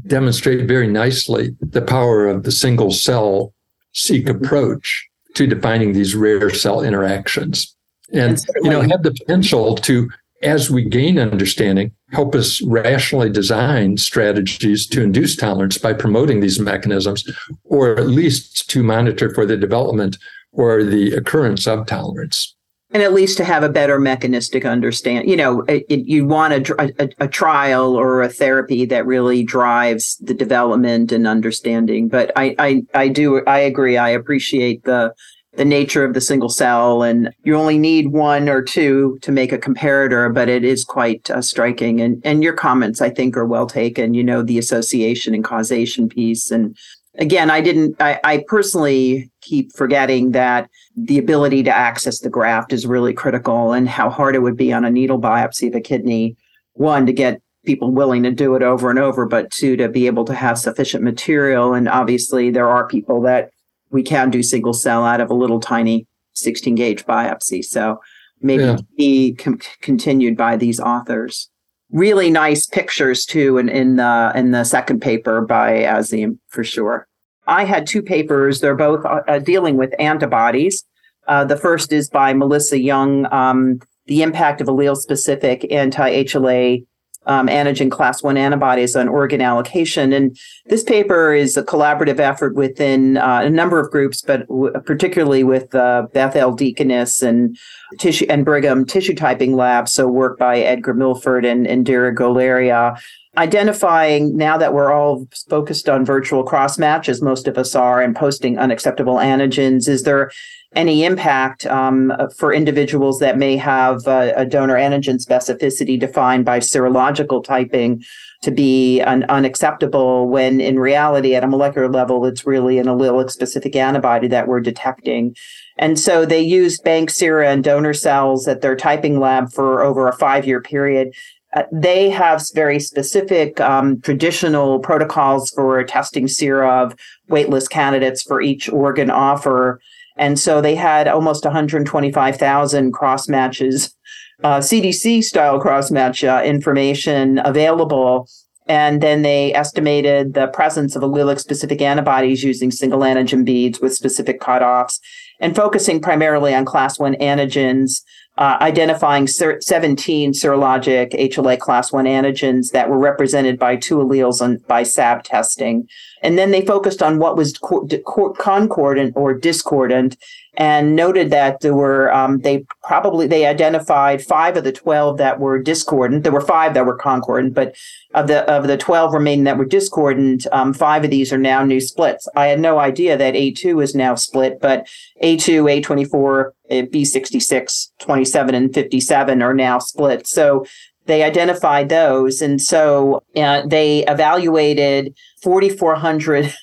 demonstrate 0.07 0.67
very 0.67 0.89
nicely 0.89 1.57
the 1.61 1.83
power 1.83 2.27
of 2.27 2.43
the 2.43 2.53
single 2.53 2.91
cell 2.91 3.54
seq 3.95 4.29
approach 4.29 5.09
to 5.35 5.47
defining 5.47 5.93
these 5.93 6.15
rare 6.15 6.51
cell 6.51 6.83
interactions. 6.83 7.75
And 8.13 8.39
you 8.63 8.71
know 8.71 8.83
have 8.83 9.03
the 9.03 9.13
potential 9.13 9.77
to 9.77 10.11
as 10.43 10.71
we 10.71 10.85
gain 10.85 11.19
understanding 11.19 11.91
help 12.11 12.35
us 12.35 12.61
rationally 12.63 13.31
design 13.31 13.97
strategies 13.97 14.87
to 14.87 15.03
induce 15.03 15.37
tolerance 15.37 15.79
by 15.79 15.93
promoting 15.95 16.41
these 16.41 16.61
mechanisms 16.61 17.25
or 17.65 17.99
at 17.99 18.07
least 18.07 18.69
to 18.71 18.83
monitor 18.83 19.33
for 19.33 19.47
the 19.47 19.57
development 19.57 20.19
or 20.53 20.85
the 20.85 21.13
occurrence 21.13 21.67
of 21.67 21.87
tolerance 21.87 22.54
and 22.95 23.03
at 23.03 23.13
least 23.13 23.37
to 23.37 23.45
have 23.45 23.65
a 23.65 23.69
better 23.69 23.99
mechanistic 23.99 24.65
understand 24.65 25.29
you 25.29 25.37
know 25.37 25.61
it, 25.63 25.85
you 25.91 26.25
want 26.27 26.71
a, 26.71 26.93
a, 26.99 27.09
a, 27.25 27.29
trial 27.29 27.97
or 27.97 28.23
a 28.23 28.29
therapy 28.29 28.87
that 28.87 29.05
really 29.05 29.43
drives 29.43 30.17
the 30.19 30.35
development 30.35 31.13
and 31.13 31.27
understanding. 31.27 32.09
But 32.09 32.33
I, 32.37 32.55
I 32.59 32.83
i 32.95 33.09
do 33.09 33.45
i 33.47 33.59
agree. 33.59 33.97
I 33.97 34.11
appreciate 34.11 34.85
the 34.85 35.13
the 35.57 35.65
nature 35.65 36.05
of 36.05 36.15
the 36.15 36.21
single 36.21 36.49
cell 36.49 37.05
and 37.05 37.33
you 37.45 37.55
only 37.55 37.79
need 37.79 38.09
one 38.09 38.49
or 38.49 38.61
two 38.61 39.19
to 39.23 39.31
make 39.31 39.53
a 39.53 39.59
comparator 39.59 40.33
but 40.33 40.49
it 40.49 40.65
is 40.65 40.85
quite 40.85 41.31
uh, 41.31 41.43
striking. 41.43 42.01
And 42.01 42.21
and 42.25 42.43
your 42.43 42.55
comments 42.55 43.01
i 43.01 43.11
think 43.11 43.37
are 43.37 43.47
well 43.47 43.67
taken 43.67 44.15
you 44.15 44.25
know 44.25 44.43
the 44.43 44.59
association 44.59 45.35
and 45.35 45.45
causation 45.45 46.09
piece 46.09 46.51
and 46.51 46.77
again 47.19 47.51
i 47.51 47.61
didn't 47.61 48.01
I, 48.01 48.21
I 48.25 48.45
personally 48.49 49.31
keep 49.45 49.73
forgetting 49.73 50.33
that 50.33 50.69
the 50.97 51.19
ability 51.19 51.63
to 51.65 51.77
access 51.77 52.21
the 52.21 52.31
graft 52.31 52.73
is 52.73 52.87
really 52.87 53.13
critical 53.13 53.73
and 53.73 53.89
how 53.89 54.11
hard 54.11 54.35
it 54.35 54.41
would 54.41 54.57
be 54.57 54.73
on 54.73 54.85
a 54.85 54.91
needle 54.91 55.21
biopsy 55.21 55.69
of 55.69 55.75
a 55.75 55.81
kidney. 55.81 56.37
One 56.75 57.07
to 57.07 57.13
get 57.13 57.41
people 57.67 57.91
willing 57.91 58.23
to 58.23 58.31
do 58.31 58.55
it 58.55 58.63
over 58.63 58.91
and 58.91 58.99
over 58.99 59.27
but 59.27 59.51
two 59.51 59.77
to 59.77 59.89
be 59.89 60.07
able 60.07 60.25
to 60.27 60.35
have 60.35 60.59
sufficient 60.59 61.03
material. 61.03 61.75
And 61.75 61.89
obviously 61.89 62.51
there 62.51 62.69
are 62.69 62.87
people 62.87 63.21
that 63.23 63.51
we 63.91 64.03
can 64.03 64.31
do 64.31 64.43
single 64.43 64.75
cell 64.75 65.05
out 65.05 65.21
of 65.21 65.31
a 65.31 65.35
little 65.35 65.61
tiny 65.61 66.07
16 66.35 66.75
gauge 66.75 67.07
biopsy. 67.07 67.65
So 67.65 68.01
maybe 68.41 68.65
yeah. 68.65 68.79
be 68.97 69.35
com- 69.35 69.61
continued 69.81 70.37
by 70.37 70.57
these 70.57 70.79
authors 70.79 71.51
really 71.95 72.29
nice 72.29 72.67
pictures 72.67 73.25
too 73.25 73.57
in, 73.57 73.71
in 73.71 73.97
the 73.97 74.33
in 74.35 74.51
the 74.51 74.65
second 74.65 75.01
paper 75.01 75.41
by 75.41 75.85
Azim 75.85 76.39
for 76.49 76.63
sure 76.63 77.07
I 77.47 77.65
had 77.65 77.87
two 77.87 78.03
papers. 78.03 78.61
They're 78.61 78.75
both 78.75 79.05
uh, 79.05 79.21
uh, 79.29 79.39
dealing 79.39 79.77
with 79.77 79.95
antibodies. 79.99 80.85
Uh, 81.27 81.45
the 81.45 81.57
first 81.57 81.93
is 81.93 82.09
by 82.11 82.35
Melissa 82.35 82.77
Yeung, 82.77 83.31
um, 83.33 83.81
The 84.07 84.23
Impact 84.23 84.61
of 84.61 84.67
Allele 84.67 84.97
Specific 84.97 85.71
Anti 85.71 86.25
HLA 86.25 86.87
um, 87.27 87.49
Antigen 87.49 87.91
Class 87.91 88.23
1 88.23 88.37
Antibodies 88.37 88.95
on 88.95 89.09
Organ 89.09 89.41
Allocation. 89.41 90.13
And 90.13 90.39
this 90.67 90.83
paper 90.83 91.33
is 91.33 91.57
a 91.57 91.63
collaborative 91.63 92.21
effort 92.21 92.55
within 92.55 93.17
uh, 93.17 93.41
a 93.45 93.51
number 93.51 93.81
of 93.81 93.91
groups, 93.91 94.23
but 94.23 94.47
w- 94.49 94.73
particularly 94.85 95.43
with 95.43 95.75
uh, 95.75 96.07
Beth 96.13 96.37
Israel 96.37 96.55
Deaconess 96.55 97.23
and 97.23 97.57
tissue 97.99 98.27
and 98.29 98.45
Brigham 98.45 98.85
Tissue 98.85 99.15
Typing 99.15 99.57
Lab. 99.57 99.89
So, 99.89 100.09
work 100.09 100.39
by 100.39 100.61
Edgar 100.61 100.95
Milford 100.95 101.45
and, 101.45 101.67
and 101.67 101.87
Indira 101.87 102.15
Guleria 102.15 102.99
identifying 103.37 104.37
now 104.37 104.57
that 104.57 104.73
we're 104.73 104.93
all 104.93 105.27
focused 105.49 105.89
on 105.89 106.05
virtual 106.05 106.45
cross 106.45 106.79
match, 106.79 107.09
as 107.09 107.21
most 107.21 107.49
of 107.49 107.59
us 107.59 107.75
are, 107.75 108.01
and 108.01 108.15
posting 108.15 108.59
unacceptable 108.59 109.17
antigens, 109.17 109.89
is 109.89 110.05
there 110.05 110.31
any 110.77 111.05
impact 111.05 111.67
um, 111.67 112.13
for 112.37 112.53
individuals 112.53 113.19
that 113.21 113.39
may 113.39 113.57
have 113.57 114.07
a 114.07 114.45
donor 114.45 114.75
antigen 114.75 115.25
specificity 115.25 115.99
defined 115.99 116.45
by 116.45 116.59
serological 116.59 117.43
typing 117.43 118.03
to 118.43 118.51
be 118.51 119.01
un- 119.03 119.25
unacceptable 119.25 120.29
when 120.29 120.61
in 120.61 120.79
reality 120.79 121.35
at 121.35 121.45
a 121.45 121.49
molecular 121.49 121.89
level 121.89 122.27
it's 122.27 122.47
really 122.47 122.79
an 122.79 122.87
allelic 122.87 123.31
specific 123.31 123.75
antibody 123.75 124.29
that 124.29 124.47
we're 124.47 124.61
detecting 124.61 125.35
and 125.79 125.99
so 125.99 126.27
they 126.27 126.41
used 126.41 126.85
bank 126.85 127.09
sera 127.09 127.49
and 127.49 127.65
donor 127.65 127.95
cells 127.95 128.47
at 128.47 128.61
their 128.61 128.77
typing 128.77 129.19
lab 129.19 129.51
for 129.51 129.83
over 129.83 130.09
a 130.09 130.17
five 130.17 130.47
year 130.47 130.61
period 130.61 131.15
uh, 131.55 131.63
they 131.73 132.11
have 132.11 132.43
very 132.55 132.81
specific 132.81 133.61
um, 133.61 134.01
traditional 134.01 134.81
protocols 134.81 135.51
for 135.51 135.83
testing 135.85 136.27
sera 136.27 136.83
of 136.83 136.97
waitlist 137.31 137.71
candidates 137.71 138.23
for 138.23 138.43
each 138.43 138.69
organ 138.69 139.11
offer. 139.11 139.81
And 140.17 140.39
so 140.39 140.61
they 140.61 140.75
had 140.75 141.09
almost 141.09 141.45
125,000 141.45 142.93
cross 142.93 143.29
matches, 143.29 143.95
uh, 144.43 144.59
CDC 144.59 145.25
style 145.25 145.61
cross 145.61 145.91
match 145.91 146.23
uh, 146.23 146.43
information 146.45 147.41
available. 147.45 148.29
And 148.67 149.03
then 149.03 149.23
they 149.23 149.53
estimated 149.55 150.35
the 150.35 150.47
presence 150.49 150.97
of 150.97 151.03
allelic 151.03 151.39
specific 151.39 151.83
antibodies 151.83 152.43
using 152.43 152.71
single 152.71 153.01
antigen 153.01 153.45
beads 153.45 153.81
with 153.81 153.95
specific 153.95 154.41
cutoffs 154.41 154.99
and 155.41 155.55
focusing 155.55 156.01
primarily 156.01 156.55
on 156.55 156.65
class 156.65 156.99
one 156.99 157.15
antigens 157.17 158.03
uh, 158.37 158.59
identifying 158.61 159.29
17 159.29 160.33
serologic 160.33 161.13
HLA 161.13 161.59
class 161.59 161.93
1 161.93 162.05
antigens 162.05 162.73
that 162.73 162.89
were 162.89 162.99
represented 162.99 163.59
by 163.59 163.77
two 163.77 163.99
alleles 163.99 164.43
on, 164.43 164.57
by 164.67 164.83
SAB 164.83 165.23
testing. 165.23 165.89
And 166.23 166.37
then 166.37 166.51
they 166.51 166.65
focused 166.67 167.03
on 167.03 167.19
what 167.19 167.37
was 167.37 167.57
co- 167.59 167.87
co- 168.05 168.33
concordant 168.33 169.13
or 169.17 169.35
discordant 169.35 170.17
and 170.57 170.95
noted 170.95 171.31
that 171.31 171.61
there 171.61 171.75
were, 171.75 172.13
um, 172.13 172.39
they 172.39 172.65
probably, 172.83 173.27
they 173.27 173.47
identified 173.47 174.23
five 174.23 174.57
of 174.57 174.65
the 174.65 174.73
12 174.73 175.19
that 175.19 175.41
were 175.41 175.59
discordant. 175.59 176.23
There 176.23 176.33
were 176.33 176.41
five 176.41 176.75
that 176.75 176.87
were 176.87 176.97
concordant, 176.97 177.55
but 177.55 177.75
of 178.15 178.29
the, 178.29 178.49
of 178.51 178.69
the 178.69 178.77
12 178.77 179.13
remaining 179.13 179.45
that 179.45 179.59
were 179.59 179.65
discordant, 179.65 180.47
um, 180.53 180.73
five 180.73 181.05
of 181.05 181.11
these 181.11 181.33
are 181.33 181.39
now 181.39 181.65
new 181.65 181.81
splits. 181.81 182.29
I 182.37 182.47
had 182.47 182.61
no 182.61 182.79
idea 182.79 183.17
that 183.17 183.35
A2 183.35 183.83
is 183.83 183.95
now 183.95 184.15
split, 184.15 184.61
but 184.61 184.87
A2, 185.23 185.83
A24, 185.83 186.53
B66, 186.71 187.91
27, 187.99 188.55
and 188.55 188.73
57 188.73 189.43
are 189.43 189.55
now 189.55 189.79
split. 189.79 190.27
So 190.27 190.65
they 191.07 191.23
identified 191.23 191.89
those. 191.89 192.41
And 192.41 192.61
so 192.61 193.23
uh, 193.37 193.67
they 193.67 194.05
evaluated 194.07 195.15
4,400 195.43 196.55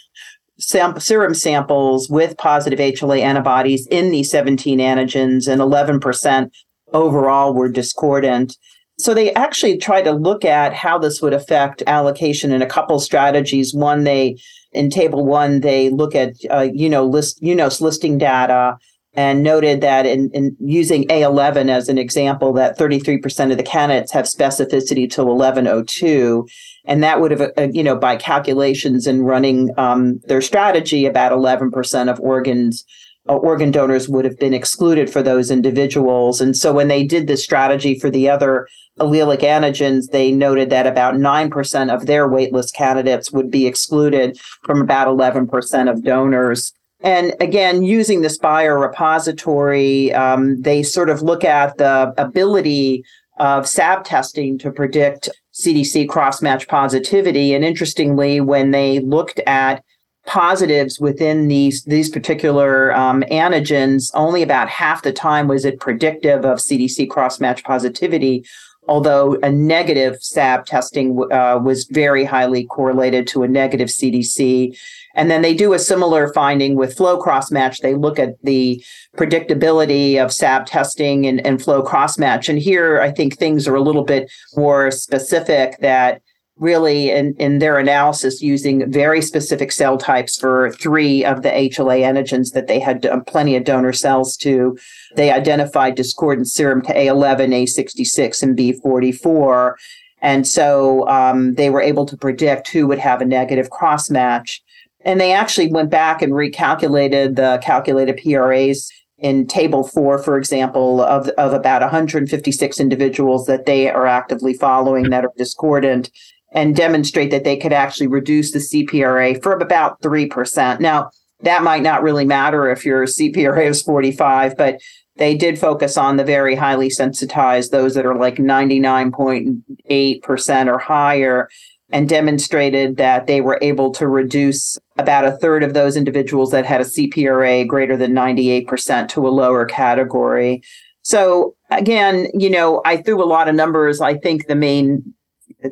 sam- 0.62 1.00
serum 1.00 1.34
samples 1.34 2.10
with 2.10 2.38
positive 2.38 2.80
HLA 2.80 3.19
antibodies 3.19 3.88
in 3.88 4.12
these 4.12 4.30
17 4.32 4.80
antigens, 4.80 5.47
and 5.47 5.62
11% 5.62 6.52
overall 6.93 7.54
were 7.54 7.69
discordant. 7.69 8.58
So 8.97 9.13
they 9.13 9.34
actually 9.34 9.78
tried 9.78 10.04
to 10.04 10.12
look 10.12 10.45
at 10.45 10.74
how 10.74 11.00
this 11.00 11.21
would 11.21 11.34
affect 11.34 11.82
allocation 11.88 12.52
in 12.52 12.62
a 12.62 12.67
couple 12.67 13.00
strategies. 13.00 13.74
One, 13.74 14.04
they 14.04 14.38
in 14.74 14.89
table 14.89 15.26
one, 15.26 15.62
they 15.62 15.89
look 15.89 16.15
at 16.15 16.36
uh, 16.50 16.69
you 16.74 16.89
know 16.89 17.06
list 17.06 17.41
UNOS 17.41 17.82
listing 17.82 18.17
data 18.17 18.78
and 19.13 19.43
noted 19.43 19.82
that 19.82 20.06
in, 20.06 20.30
in 20.34 20.56
using 20.60 21.06
A11 21.08 21.69
as 21.69 21.89
an 21.89 21.97
example, 21.97 22.54
that 22.54 22.78
33% 22.78 23.52
of 23.52 23.58
the 23.58 23.63
candidates 23.63 24.12
have 24.13 24.26
specificity 24.26 25.10
to 25.12 25.26
1102. 25.26 26.47
And 26.86 27.04
that 27.04 27.19
would 27.19 27.32
have, 27.32 27.41
uh, 27.58 27.67
you 27.71 27.84
know, 27.84 27.97
by 27.97 28.15
calculations 28.15 29.08
and 29.08 29.26
running 29.26 29.78
um, 29.78 30.19
their 30.28 30.41
strategy, 30.41 31.06
about 31.06 31.34
11% 31.34 32.10
of 32.10 32.19
organs, 32.21 32.86
uh, 33.30 33.36
organ 33.36 33.69
donors 33.69 34.10
would 34.10 34.26
have 34.26 34.39
been 34.39 34.54
excluded 34.54 35.10
for 35.10 35.21
those 35.21 35.52
individuals. 35.52 36.41
And 36.41 36.56
so 36.56 36.74
when 36.74 36.88
they 36.88 37.04
did 37.04 37.28
this 37.28 37.43
strategy 37.43 38.00
for 38.00 38.10
the 38.10 38.30
other 38.30 38.67
allelic 39.00 39.41
antigens, 39.41 40.10
they 40.12 40.32
noted 40.32 40.69
that 40.69 40.88
about 40.88 41.15
9% 41.15 41.93
of 41.93 42.06
their 42.06 42.30
waitlist 42.30 42.74
candidates 42.74 43.32
would 43.32 43.52
be 43.52 43.67
excluded 43.67 44.39
from 44.63 44.82
about 44.82 45.08
11% 45.08 45.91
of 45.91 46.04
donors. 46.04 46.74
And 47.03 47.33
again, 47.39 47.83
using 47.83 48.21
this 48.21 48.37
biorepository, 48.37 50.15
um, 50.15 50.61
they 50.61 50.83
sort 50.83 51.09
of 51.09 51.21
look 51.21 51.43
at 51.43 51.77
the 51.77 52.13
ability 52.17 53.03
of 53.39 53.67
SAB 53.67 54.03
testing 54.03 54.59
to 54.59 54.71
predict 54.71 55.29
CDC 55.53 56.07
cross-match 56.07 56.67
positivity. 56.67 57.53
And 57.53 57.65
interestingly, 57.65 58.39
when 58.39 58.71
they 58.71 58.99
looked 58.99 59.39
at 59.47 59.83
positives 60.27 60.99
within 60.99 61.47
these 61.47 61.83
these 61.85 62.09
particular 62.09 62.93
um, 62.93 63.23
antigens, 63.31 64.11
only 64.13 64.43
about 64.43 64.69
half 64.69 65.01
the 65.01 65.11
time 65.11 65.47
was 65.47 65.65
it 65.65 65.79
predictive 65.79 66.45
of 66.45 66.59
CDC 66.59 67.09
cross-match 67.09 67.63
positivity. 67.63 68.45
Although 68.87 69.37
a 69.43 69.51
negative 69.51 70.17
SAB 70.21 70.65
testing 70.65 71.19
uh, 71.31 71.59
was 71.63 71.85
very 71.85 72.25
highly 72.25 72.65
correlated 72.65 73.27
to 73.27 73.43
a 73.43 73.47
negative 73.47 73.89
CDC. 73.89 74.77
And 75.15 75.30
then 75.30 75.41
they 75.41 75.54
do 75.54 75.74
a 75.74 75.80
similar 75.80 76.32
finding 76.34 76.76
with 76.76 76.95
flow 76.95 77.21
cross 77.21 77.52
match. 77.52 77.80
They 77.80 77.95
look 77.95 78.19
at 78.19 78.41
the 78.43 78.84
predictability 79.17 80.24
of 80.24 80.32
SAB 80.32 80.65
testing 80.65 81.26
and, 81.26 81.45
and 81.45 81.62
flow 81.62 81.82
cross 81.82 82.17
match. 82.17 82.47
And 82.50 82.60
here 82.60 83.02
I 83.02 83.12
think 83.12 83.38
things 83.38 83.67
are 83.67 83.76
a 83.76 83.82
little 83.82 84.04
bit 84.04 84.32
more 84.56 84.91
specific 84.91 85.78
that 85.80 86.21
really 86.62 87.10
in, 87.10 87.34
in 87.39 87.58
their 87.58 87.80
analysis 87.80 88.41
using 88.41 88.89
very 88.91 89.21
specific 89.21 89.71
cell 89.71 89.97
types 89.97 90.38
for 90.38 90.71
three 90.74 91.26
of 91.26 91.41
the 91.41 91.50
HLA 91.50 92.02
antigens 92.02 92.52
that 92.54 92.67
they 92.67 92.80
had 92.80 93.06
plenty 93.26 93.56
of 93.56 93.63
donor 93.63 93.91
cells 93.91 94.38
to. 94.38 94.78
They 95.15 95.32
identified 95.32 95.95
discordant 95.95 96.47
serum 96.47 96.84
to 96.84 96.93
A11, 96.93 97.50
A66, 97.65 98.43
and 98.43 98.58
B44. 98.58 99.74
And 100.21 100.47
so 100.47 101.08
um, 101.08 101.56
they 101.56 101.71
were 101.71 101.82
able 101.82 102.06
to 102.06 102.15
predict 102.15 102.69
who 102.69 102.86
would 102.88 103.00
have 103.00 103.21
a 103.21 103.26
negative 103.26 103.71
cross 103.71 104.12
match. 104.12 104.62
And 105.03 105.19
they 105.19 105.33
actually 105.33 105.71
went 105.71 105.89
back 105.89 106.21
and 106.21 106.33
recalculated 106.33 107.35
the 107.35 107.59
calculated 107.63 108.17
PRAs 108.17 108.91
in 109.17 109.47
table 109.47 109.83
four, 109.83 110.17
for 110.17 110.37
example, 110.37 111.01
of, 111.01 111.29
of 111.29 111.53
about 111.53 111.81
156 111.81 112.79
individuals 112.79 113.45
that 113.45 113.65
they 113.65 113.89
are 113.89 114.07
actively 114.07 114.53
following 114.53 115.09
that 115.11 115.25
are 115.25 115.33
discordant 115.37 116.09
and 116.53 116.75
demonstrate 116.75 117.31
that 117.31 117.43
they 117.43 117.55
could 117.55 117.73
actually 117.73 118.07
reduce 118.07 118.51
the 118.51 118.59
CPRA 118.59 119.41
for 119.41 119.53
about 119.53 120.01
3%. 120.01 120.79
Now, 120.79 121.11
that 121.41 121.63
might 121.63 121.83
not 121.83 122.03
really 122.03 122.25
matter 122.25 122.69
if 122.69 122.85
your 122.85 123.05
CPRA 123.05 123.67
is 123.67 123.81
45, 123.81 124.57
but 124.57 124.79
they 125.17 125.35
did 125.35 125.59
focus 125.59 125.97
on 125.97 126.15
the 126.17 126.23
very 126.23 126.55
highly 126.55 126.89
sensitized, 126.89 127.71
those 127.71 127.95
that 127.95 128.05
are 128.05 128.17
like 128.17 128.35
99.8% 128.35 130.67
or 130.67 130.77
higher 130.77 131.49
and 131.91 132.08
demonstrated 132.08 132.97
that 132.97 133.27
they 133.27 133.41
were 133.41 133.60
able 133.62 133.91
to 133.91 134.08
reduce 134.08 134.77
about 134.97 135.25
a 135.25 135.32
third 135.38 135.63
of 135.63 135.73
those 135.73 135.97
individuals 135.97 136.51
that 136.51 136.65
had 136.65 136.82
a 136.82 136.86
CPRA 136.86 137.67
greater 137.67 137.97
than 137.97 138.13
98% 138.13 139.08
to 139.10 139.27
a 139.27 139.30
lower 139.30 139.65
category. 139.65 140.62
So 141.04 141.56
again, 141.69 142.27
you 142.34 142.49
know, 142.49 142.82
I 142.86 142.97
threw 142.97 143.23
a 143.23 143.25
lot 143.25 143.47
of 143.47 143.56
numbers. 143.56 144.01
I 144.01 144.17
think 144.17 144.47
the 144.47 144.56
main 144.56 145.13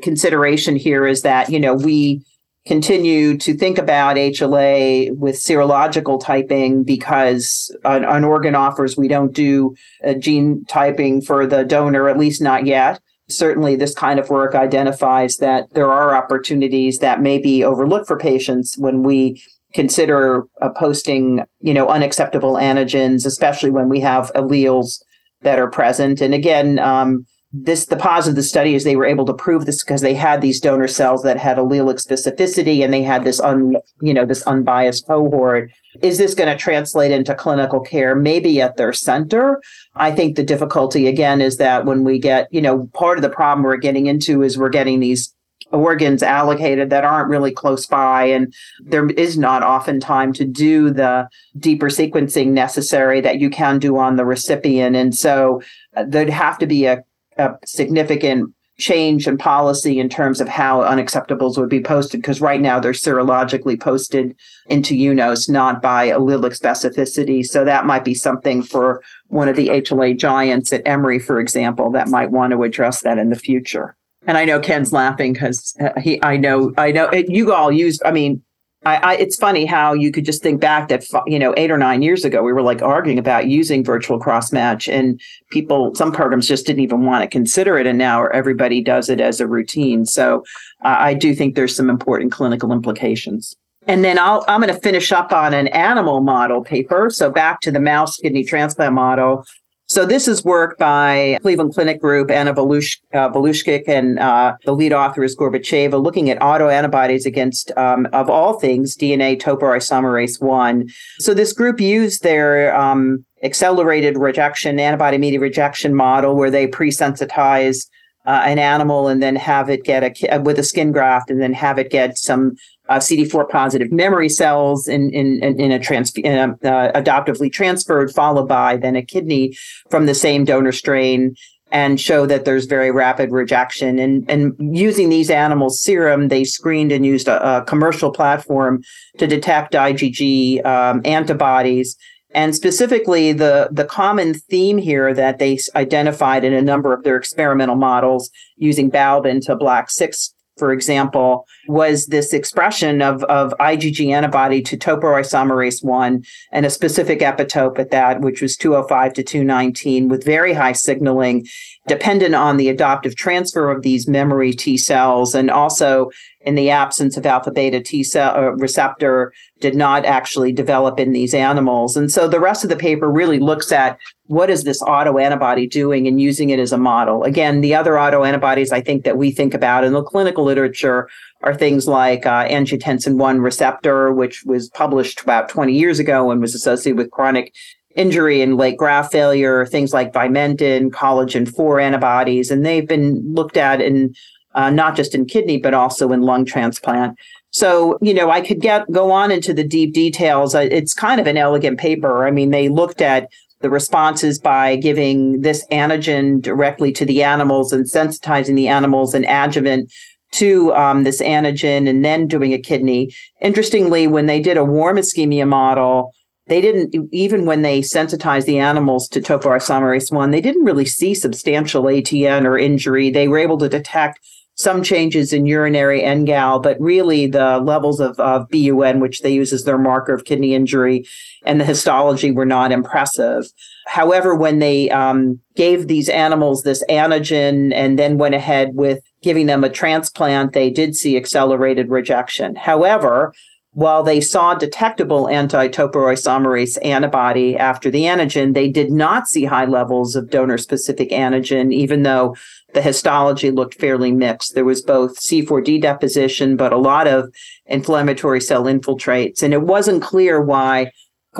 consideration 0.01 0.75
here 0.75 1.05
is 1.05 1.21
that, 1.21 1.49
you 1.49 1.59
know, 1.59 1.73
we 1.73 2.23
continue 2.65 3.37
to 3.37 3.55
think 3.55 3.77
about 3.77 4.17
HLA 4.17 5.15
with 5.15 5.35
serological 5.35 6.23
typing 6.23 6.83
because 6.83 7.75
on, 7.85 8.03
on 8.05 8.23
organ 8.23 8.55
offers, 8.55 8.97
we 8.97 9.07
don't 9.07 9.33
do 9.33 9.75
gene 10.19 10.65
typing 10.65 11.21
for 11.21 11.47
the 11.47 11.63
donor, 11.63 12.09
at 12.09 12.17
least 12.17 12.41
not 12.41 12.65
yet 12.65 12.99
certainly 13.29 13.75
this 13.75 13.93
kind 13.93 14.19
of 14.19 14.29
work 14.29 14.55
identifies 14.55 15.37
that 15.37 15.73
there 15.73 15.91
are 15.91 16.15
opportunities 16.15 16.99
that 16.99 17.21
may 17.21 17.37
be 17.37 17.63
overlooked 17.63 18.07
for 18.07 18.17
patients 18.17 18.77
when 18.77 19.03
we 19.03 19.41
consider 19.73 20.45
uh, 20.61 20.69
posting, 20.69 21.43
you 21.61 21.73
know, 21.73 21.87
unacceptable 21.87 22.55
antigens, 22.55 23.25
especially 23.25 23.69
when 23.69 23.87
we 23.87 23.99
have 23.99 24.31
alleles 24.33 25.01
that 25.41 25.59
are 25.59 25.69
present. 25.69 26.21
And 26.21 26.33
again, 26.33 26.79
um, 26.79 27.25
this 27.51 27.87
the 27.87 27.95
positive 27.95 28.33
of 28.33 28.35
the 28.35 28.43
study 28.43 28.75
is 28.75 28.83
they 28.83 28.95
were 28.95 29.05
able 29.05 29.25
to 29.25 29.33
prove 29.33 29.65
this 29.65 29.83
because 29.83 30.01
they 30.01 30.13
had 30.13 30.39
these 30.39 30.59
donor 30.59 30.87
cells 30.87 31.23
that 31.23 31.37
had 31.37 31.57
allelic 31.57 31.95
specificity 31.95 32.83
and 32.83 32.93
they 32.93 33.01
had 33.01 33.23
this 33.23 33.39
un 33.39 33.75
you 34.01 34.13
know 34.13 34.23
this 34.23 34.45
unbiased 34.45 35.07
cohort 35.07 35.71
is 36.03 36.19
this 36.19 36.35
going 36.35 36.49
to 36.49 36.55
translate 36.55 37.11
into 37.11 37.33
clinical 37.33 37.79
care 37.79 38.13
maybe 38.13 38.61
at 38.61 38.77
their 38.77 38.93
center 38.93 39.59
i 39.99 40.11
think 40.11 40.35
the 40.35 40.43
difficulty 40.43 41.07
again 41.07 41.41
is 41.41 41.57
that 41.57 41.85
when 41.85 42.03
we 42.03 42.17
get 42.17 42.47
you 42.51 42.61
know 42.61 42.89
part 42.93 43.17
of 43.17 43.21
the 43.21 43.29
problem 43.29 43.63
we're 43.63 43.77
getting 43.77 44.07
into 44.07 44.41
is 44.41 44.57
we're 44.57 44.69
getting 44.69 44.99
these 44.99 45.33
organs 45.71 46.23
allocated 46.23 46.89
that 46.89 47.03
aren't 47.03 47.29
really 47.29 47.51
close 47.51 47.85
by 47.85 48.23
and 48.23 48.51
there 48.79 49.07
is 49.11 49.37
not 49.37 49.61
often 49.61 49.99
time 49.99 50.33
to 50.33 50.43
do 50.43 50.89
the 50.89 51.29
deeper 51.59 51.89
sequencing 51.89 52.47
necessary 52.47 53.21
that 53.21 53.39
you 53.39 53.51
can 53.51 53.77
do 53.77 53.95
on 53.97 54.15
the 54.15 54.25
recipient. 54.25 54.95
And 54.95 55.13
so 55.13 55.61
uh, 55.95 56.05
there'd 56.07 56.29
have 56.29 56.57
to 56.57 56.65
be 56.65 56.85
a 56.85 57.03
a 57.39 57.57
significant 57.65 58.53
change 58.79 59.27
in 59.27 59.37
policy 59.37 59.99
in 59.99 60.09
terms 60.09 60.41
of 60.41 60.47
how 60.47 60.81
unacceptables 60.81 61.57
would 61.57 61.69
be 61.69 61.81
posted 61.81 62.21
because 62.21 62.41
right 62.41 62.61
now 62.61 62.79
they're 62.79 62.93
serologically 62.93 63.79
posted 63.79 64.35
into 64.67 64.95
UNOS, 64.95 65.49
not 65.49 65.81
by 65.81 66.09
allelic 66.09 66.57
specificity. 66.57 67.45
So 67.45 67.65
that 67.65 67.85
might 67.85 68.05
be 68.05 68.13
something 68.13 68.63
for 68.63 69.03
one 69.27 69.49
of 69.49 69.55
the 69.55 69.67
HLA 69.67 70.17
giants 70.17 70.71
at 70.73 70.81
Emory, 70.87 71.19
for 71.19 71.39
example, 71.39 71.91
that 71.91 72.07
might 72.07 72.31
want 72.31 72.51
to 72.51 72.63
address 72.63 73.01
that 73.01 73.17
in 73.17 73.29
the 73.29 73.35
future. 73.35 73.95
And 74.25 74.37
I 74.37 74.45
know 74.45 74.59
Ken's 74.59 74.93
laughing 74.93 75.33
because 75.33 75.75
uh, 75.79 75.99
he, 75.99 76.21
I 76.23 76.37
know, 76.37 76.73
I 76.77 76.91
know 76.91 77.05
it, 77.09 77.29
you 77.29 77.53
all 77.53 77.71
use, 77.71 77.99
I 78.05 78.11
mean, 78.11 78.41
I, 78.85 78.95
I, 78.95 79.15
it's 79.15 79.35
funny 79.35 79.65
how 79.65 79.93
you 79.93 80.11
could 80.11 80.23
just 80.23 80.41
think 80.41 80.61
back 80.61 80.87
that 80.87 81.05
you 81.27 81.37
know 81.37 81.53
eight 81.57 81.69
or 81.69 81.77
nine 81.77 82.01
years 82.01 82.23
ago 82.23 82.41
we 82.41 82.53
were 82.53 82.61
like 82.61 82.81
arguing 82.81 83.19
about 83.19 83.47
using 83.47 83.83
virtual 83.83 84.19
cross 84.19 84.53
match 84.53 84.87
and 84.87 85.19
people 85.51 85.93
some 85.95 86.13
programs 86.13 86.47
just 86.47 86.65
didn't 86.65 86.81
even 86.81 87.05
want 87.05 87.21
to 87.21 87.27
consider 87.27 87.77
it 87.77 87.85
and 87.85 87.97
now 87.97 88.27
everybody 88.27 88.81
does 88.81 89.09
it 89.09 89.19
as 89.19 89.41
a 89.41 89.47
routine. 89.47 90.05
So 90.05 90.43
uh, 90.85 90.95
i 90.97 91.13
do 91.13 91.35
think 91.35 91.55
there's 91.55 91.75
some 91.75 91.89
important 91.89 92.31
clinical 92.31 92.71
implications. 92.71 93.55
And 93.87 94.03
then 94.03 94.17
I'll, 94.17 94.45
i'm 94.47 94.61
going 94.61 94.73
to 94.73 94.79
finish 94.79 95.11
up 95.11 95.33
on 95.33 95.53
an 95.53 95.67
animal 95.69 96.21
model 96.21 96.63
paper. 96.63 97.09
So 97.09 97.29
back 97.29 97.59
to 97.61 97.71
the 97.71 97.81
mouse 97.81 98.15
kidney 98.17 98.45
transplant 98.45 98.93
model 98.93 99.43
so 99.89 100.05
this 100.05 100.27
is 100.27 100.45
work 100.45 100.77
by 100.77 101.39
Cleveland 101.41 101.73
Clinic 101.73 101.99
Group, 101.99 102.29
Anna 102.29 102.53
Valujskikh, 102.53 103.89
uh, 103.89 103.91
and 103.91 104.19
uh, 104.19 104.55
the 104.63 104.71
lead 104.71 104.93
author 104.93 105.23
is 105.23 105.35
Gorbacheva, 105.35 106.01
looking 106.01 106.29
at 106.29 106.39
autoantibodies 106.39 107.25
against, 107.25 107.71
um, 107.75 108.07
of 108.13 108.29
all 108.29 108.59
things, 108.59 108.95
DNA 108.95 109.41
topoisomerase 109.41 110.39
1. 110.39 110.87
So 111.19 111.33
this 111.33 111.53
group 111.53 111.81
used 111.81 112.21
their 112.21 112.75
um, 112.75 113.25
accelerated 113.41 114.15
rejection, 114.15 114.79
antibody-mediated 114.79 115.41
rejection 115.41 115.95
model 115.95 116.35
where 116.35 116.51
they 116.51 116.67
pre-sensitize 116.67 117.87
uh, 118.27 118.43
an 118.45 118.59
animal 118.59 119.07
and 119.07 119.23
then 119.23 119.35
have 119.35 119.71
it 119.71 119.83
get 119.83 120.03
a 120.03 120.39
with 120.41 120.59
a 120.59 120.63
skin 120.63 120.91
graft 120.91 121.31
and 121.31 121.41
then 121.41 121.53
have 121.53 121.79
it 121.79 121.89
get 121.89 122.15
some 122.15 122.55
uh, 122.89 122.97
CD4 122.97 123.47
positive 123.47 123.91
memory 123.91 124.29
cells 124.29 124.87
in 124.87 125.11
in 125.11 125.41
in 125.41 125.71
a 125.71 125.79
trans 125.79 126.11
in 126.15 126.37
a, 126.37 126.67
uh, 126.67 126.91
adoptively 126.99 127.51
transferred, 127.51 128.11
followed 128.11 128.47
by 128.47 128.75
then 128.75 128.95
a 128.95 129.03
kidney 129.03 129.55
from 129.89 130.07
the 130.07 130.15
same 130.15 130.43
donor 130.43 130.71
strain, 130.71 131.35
and 131.71 132.01
show 132.01 132.25
that 132.25 132.45
there's 132.45 132.65
very 132.65 132.91
rapid 132.91 133.31
rejection. 133.31 133.99
And 133.99 134.29
and 134.29 134.55
using 134.75 135.09
these 135.09 135.29
animals' 135.29 135.79
serum, 135.79 136.27
they 136.27 136.43
screened 136.43 136.91
and 136.91 137.05
used 137.05 137.27
a, 137.27 137.57
a 137.57 137.63
commercial 137.63 138.11
platform 138.11 138.81
to 139.19 139.27
detect 139.27 139.73
IgG 139.73 140.65
um, 140.65 141.01
antibodies. 141.05 141.95
And 142.31 142.55
specifically, 142.55 143.33
the, 143.33 143.69
the 143.71 143.85
common 143.85 144.35
theme 144.35 144.77
here 144.77 145.15
that 145.15 145.39
they 145.39 145.57
identified 145.75 146.43
in 146.43 146.53
a 146.53 146.61
number 146.61 146.93
of 146.93 147.03
their 147.03 147.15
experimental 147.15 147.75
models 147.75 148.29
using 148.55 148.91
Balbin 148.91 149.43
to 149.47 149.55
Black 149.55 149.89
6 149.89 150.35
for 150.59 150.71
example, 150.73 151.47
was 151.67 152.07
this 152.07 152.33
expression 152.33 153.01
of, 153.01 153.23
of 153.23 153.53
IgG 153.59 154.11
antibody 154.13 154.61
to 154.61 154.77
topoisomerase 154.77 155.83
1 155.83 156.23
and 156.51 156.65
a 156.65 156.69
specific 156.69 157.19
epitope 157.21 157.79
at 157.79 157.91
that, 157.91 158.21
which 158.21 158.41
was 158.41 158.57
205 158.57 159.13
to 159.13 159.23
219, 159.23 160.09
with 160.09 160.23
very 160.23 160.53
high 160.53 160.73
signaling, 160.73 161.47
dependent 161.87 162.35
on 162.35 162.57
the 162.57 162.69
adoptive 162.69 163.15
transfer 163.15 163.71
of 163.71 163.81
these 163.81 164.07
memory 164.07 164.53
T 164.53 164.77
cells 164.77 165.33
and 165.33 165.49
also 165.49 166.11
in 166.49 166.55
the 166.55 166.71
absence 166.71 167.15
of 167.15 167.27
alpha 167.27 167.51
beta 167.51 167.79
T 167.79 168.03
cell 168.03 168.35
uh, 168.35 168.41
receptor 168.53 169.31
did 169.59 169.75
not 169.75 170.03
actually 170.03 170.51
develop 170.51 170.99
in 170.99 171.11
these 171.11 171.35
animals. 171.35 171.95
And 171.95 172.11
so 172.11 172.27
the 172.27 172.39
rest 172.39 172.63
of 172.63 172.71
the 172.71 172.75
paper 172.75 173.07
really 173.07 173.37
looks 173.37 173.71
at 173.71 173.99
what 174.25 174.49
is 174.49 174.63
this 174.63 174.81
autoantibody 174.81 175.69
doing 175.69 176.07
and 176.07 176.19
using 176.19 176.49
it 176.49 176.57
as 176.57 176.71
a 176.71 176.77
model. 176.77 177.23
Again, 177.23 177.61
the 177.61 177.75
other 177.75 177.91
autoantibodies 177.91 178.71
I 178.71 178.81
think 178.81 179.03
that 179.03 179.15
we 179.15 179.29
think 179.29 179.53
about 179.53 179.83
in 179.83 179.93
the 179.93 180.01
clinical 180.01 180.43
literature 180.43 181.07
are 181.43 181.53
things 181.53 181.87
like 181.87 182.25
uh, 182.25 182.47
angiotensin 182.47 183.17
1 183.17 183.41
receptor, 183.41 184.11
which 184.11 184.43
was 184.45 184.69
published 184.69 185.21
about 185.21 185.49
20 185.49 185.71
years 185.71 185.99
ago 185.99 186.31
and 186.31 186.41
was 186.41 186.55
associated 186.55 186.97
with 186.97 187.11
chronic 187.11 187.53
injury 187.95 188.41
and 188.41 188.57
late 188.57 188.77
graft 188.77 189.11
failure, 189.11 189.67
things 189.67 189.93
like 189.93 190.13
Vimentin, 190.13 190.89
collagen 190.89 191.47
4 191.47 191.79
antibodies, 191.79 192.49
and 192.49 192.65
they've 192.65 192.87
been 192.87 193.35
looked 193.35 193.57
at 193.57 193.81
in 193.81 194.15
uh, 194.59 194.69
not 194.69 194.93
just 194.93 195.15
in 195.15 195.25
kidney, 195.25 195.57
but 195.57 195.73
also 195.73 196.11
in 196.11 196.21
lung 196.21 196.43
transplant. 196.43 197.17
So, 197.51 197.97
you 198.01 198.13
know, 198.13 198.29
I 198.29 198.41
could 198.41 198.59
get 198.59 198.91
go 198.91 199.09
on 199.09 199.31
into 199.31 199.53
the 199.53 199.63
deep 199.63 199.93
details. 199.93 200.53
It's 200.53 200.93
kind 200.93 201.21
of 201.21 201.27
an 201.27 201.37
elegant 201.37 201.79
paper. 201.79 202.27
I 202.27 202.31
mean, 202.31 202.51
they 202.51 202.67
looked 202.67 203.01
at 203.01 203.29
the 203.61 203.69
responses 203.69 204.37
by 204.37 204.75
giving 204.75 205.41
this 205.41 205.65
antigen 205.71 206.41
directly 206.41 206.91
to 206.91 207.05
the 207.05 207.23
animals 207.23 207.71
and 207.71 207.85
sensitizing 207.85 208.55
the 208.55 208.67
animals 208.67 209.13
and 209.13 209.25
adjuvant 209.25 209.91
to 210.31 210.73
um, 210.75 211.05
this 211.05 211.21
antigen 211.21 211.89
and 211.89 212.03
then 212.03 212.27
doing 212.27 212.53
a 212.53 212.59
kidney. 212.59 213.09
Interestingly, 213.41 214.07
when 214.07 214.25
they 214.25 214.41
did 214.41 214.57
a 214.57 214.65
warm 214.65 214.97
ischemia 214.97 215.47
model, 215.47 216.11
they 216.47 216.59
didn't 216.59 216.93
even 217.13 217.45
when 217.45 217.61
they 217.61 217.81
sensitized 217.81 218.45
the 218.45 218.59
animals 218.59 219.07
to 219.07 219.21
topoisomerase 219.21 220.11
1 220.11 220.31
they 220.31 220.41
didn't 220.41 220.65
really 220.65 220.85
see 220.85 221.13
substantial 221.13 221.83
atn 221.83 222.43
or 222.43 222.57
injury 222.57 223.11
they 223.11 223.27
were 223.27 223.37
able 223.37 223.59
to 223.59 223.69
detect 223.69 224.19
some 224.59 224.83
changes 224.83 225.31
in 225.31 225.45
urinary 225.45 226.01
NGAL, 226.01 226.61
but 226.61 226.79
really 226.81 227.27
the 227.27 227.59
levels 227.59 228.01
of, 228.01 228.19
of 228.19 228.49
BUN, 228.49 228.99
which 228.99 229.21
they 229.21 229.31
use 229.31 229.53
as 229.53 229.63
their 229.63 229.77
marker 229.77 230.13
of 230.13 230.25
kidney 230.25 230.53
injury, 230.53 231.07
and 231.45 231.61
the 231.61 231.65
histology 231.65 232.29
were 232.29 232.45
not 232.45 232.73
impressive. 232.73 233.45
However, 233.87 234.35
when 234.35 234.59
they 234.59 234.89
um, 234.89 235.39
gave 235.55 235.87
these 235.87 236.09
animals 236.09 236.63
this 236.63 236.83
antigen 236.89 237.73
and 237.73 237.97
then 237.97 238.17
went 238.17 238.35
ahead 238.35 238.71
with 238.73 238.99
giving 239.21 239.45
them 239.45 239.63
a 239.63 239.69
transplant, 239.69 240.51
they 240.51 240.69
did 240.69 240.93
see 240.93 241.15
accelerated 241.15 241.89
rejection. 241.89 242.57
However, 242.57 243.33
while 243.71 244.03
they 244.03 244.19
saw 244.19 244.55
detectable 244.55 245.29
anti-topoisomerase 245.29 246.77
antibody 246.83 247.55
after 247.55 247.89
the 247.89 248.03
antigen, 248.03 248.53
they 248.53 248.67
did 248.67 248.91
not 248.91 249.27
see 249.27 249.45
high 249.45 249.65
levels 249.65 250.15
of 250.17 250.29
donor-specific 250.29 251.11
antigen, 251.11 251.71
even 251.71 252.03
though 252.03 252.35
the 252.73 252.81
histology 252.81 253.51
looked 253.51 253.75
fairly 253.75 254.11
mixed. 254.11 254.55
There 254.55 254.65
was 254.65 254.81
both 254.81 255.19
C4D 255.19 255.81
deposition, 255.81 256.55
but 256.55 256.73
a 256.73 256.77
lot 256.77 257.07
of 257.07 257.33
inflammatory 257.65 258.41
cell 258.41 258.63
infiltrates. 258.63 259.41
And 259.41 259.53
it 259.53 259.61
wasn't 259.61 260.03
clear 260.03 260.41
why 260.41 260.91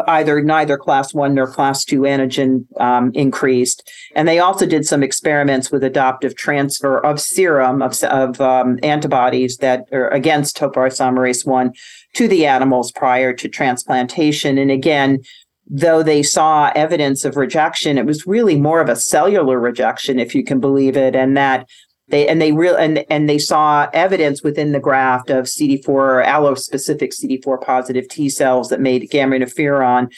either 0.08 0.42
neither 0.42 0.78
class 0.78 1.14
one 1.14 1.34
nor 1.34 1.48
class 1.48 1.84
two 1.84 2.02
antigen 2.02 2.66
um, 2.80 3.12
increased. 3.14 3.90
And 4.16 4.28
they 4.28 4.40
also 4.40 4.66
did 4.66 4.86
some 4.86 5.02
experiments 5.02 5.72
with 5.72 5.84
adoptive 5.84 6.36
transfer 6.36 7.04
of 7.04 7.20
serum 7.20 7.82
of, 7.82 8.02
of 8.04 8.40
um, 8.40 8.78
antibodies 8.84 9.58
that 9.58 9.86
are 9.92 10.10
against 10.10 10.58
topoisomerase 10.58 11.46
one 11.46 11.74
to 12.14 12.28
the 12.28 12.46
animals 12.46 12.92
prior 12.92 13.34
to 13.34 13.50
transplantation. 13.50 14.58
And 14.58 14.72
again, 14.72 15.20
though 15.70 16.02
they 16.02 16.24
saw 16.24 16.72
evidence 16.76 17.24
of 17.24 17.38
rejection, 17.38 17.98
it 17.98 18.06
was 18.06 18.26
really 18.26 18.60
more 18.60 18.82
of 18.82 18.90
a 18.90 18.96
cellular 18.96 19.60
rejection, 19.60 20.20
if 20.20 20.34
you 20.34 20.44
can 20.44 20.60
believe 20.60 20.98
it, 20.98 21.16
and 21.16 21.38
that 21.38 21.68
they 22.08 22.28
and 22.28 22.42
they 22.42 22.52
real 22.52 22.76
and 22.76 23.06
and 23.10 23.30
they 23.30 23.38
saw 23.38 23.88
evidence 23.94 24.42
within 24.42 24.72
the 24.72 24.80
graft 24.80 25.30
of 25.30 25.46
CD4 25.46 26.26
allo-specific 26.26 27.12
CD4 27.12 27.62
positive 27.62 28.08
T 28.10 28.30
cells 28.30 28.70
that 28.70 28.80
made 28.82 29.08
gamma 29.12 29.36
interferon, 29.36 30.12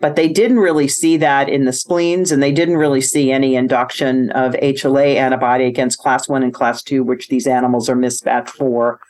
but 0.00 0.16
they 0.16 0.28
didn't 0.28 0.58
really 0.58 0.88
see 0.88 1.16
that 1.18 1.48
in 1.48 1.64
the 1.64 1.72
spleens, 1.72 2.32
and 2.32 2.42
they 2.42 2.52
didn't 2.52 2.76
really 2.76 3.00
see 3.00 3.30
any 3.30 3.54
induction 3.54 4.30
of 4.32 4.54
HLA 4.54 5.14
antibody 5.14 5.66
against 5.66 5.98
class 5.98 6.28
one 6.28 6.42
and 6.42 6.52
class 6.52 6.82
two, 6.82 7.04
which 7.04 7.28
these 7.28 7.46
animals 7.46 7.88
are 7.88 7.96
mismatched 7.96 8.50
for. 8.50 9.00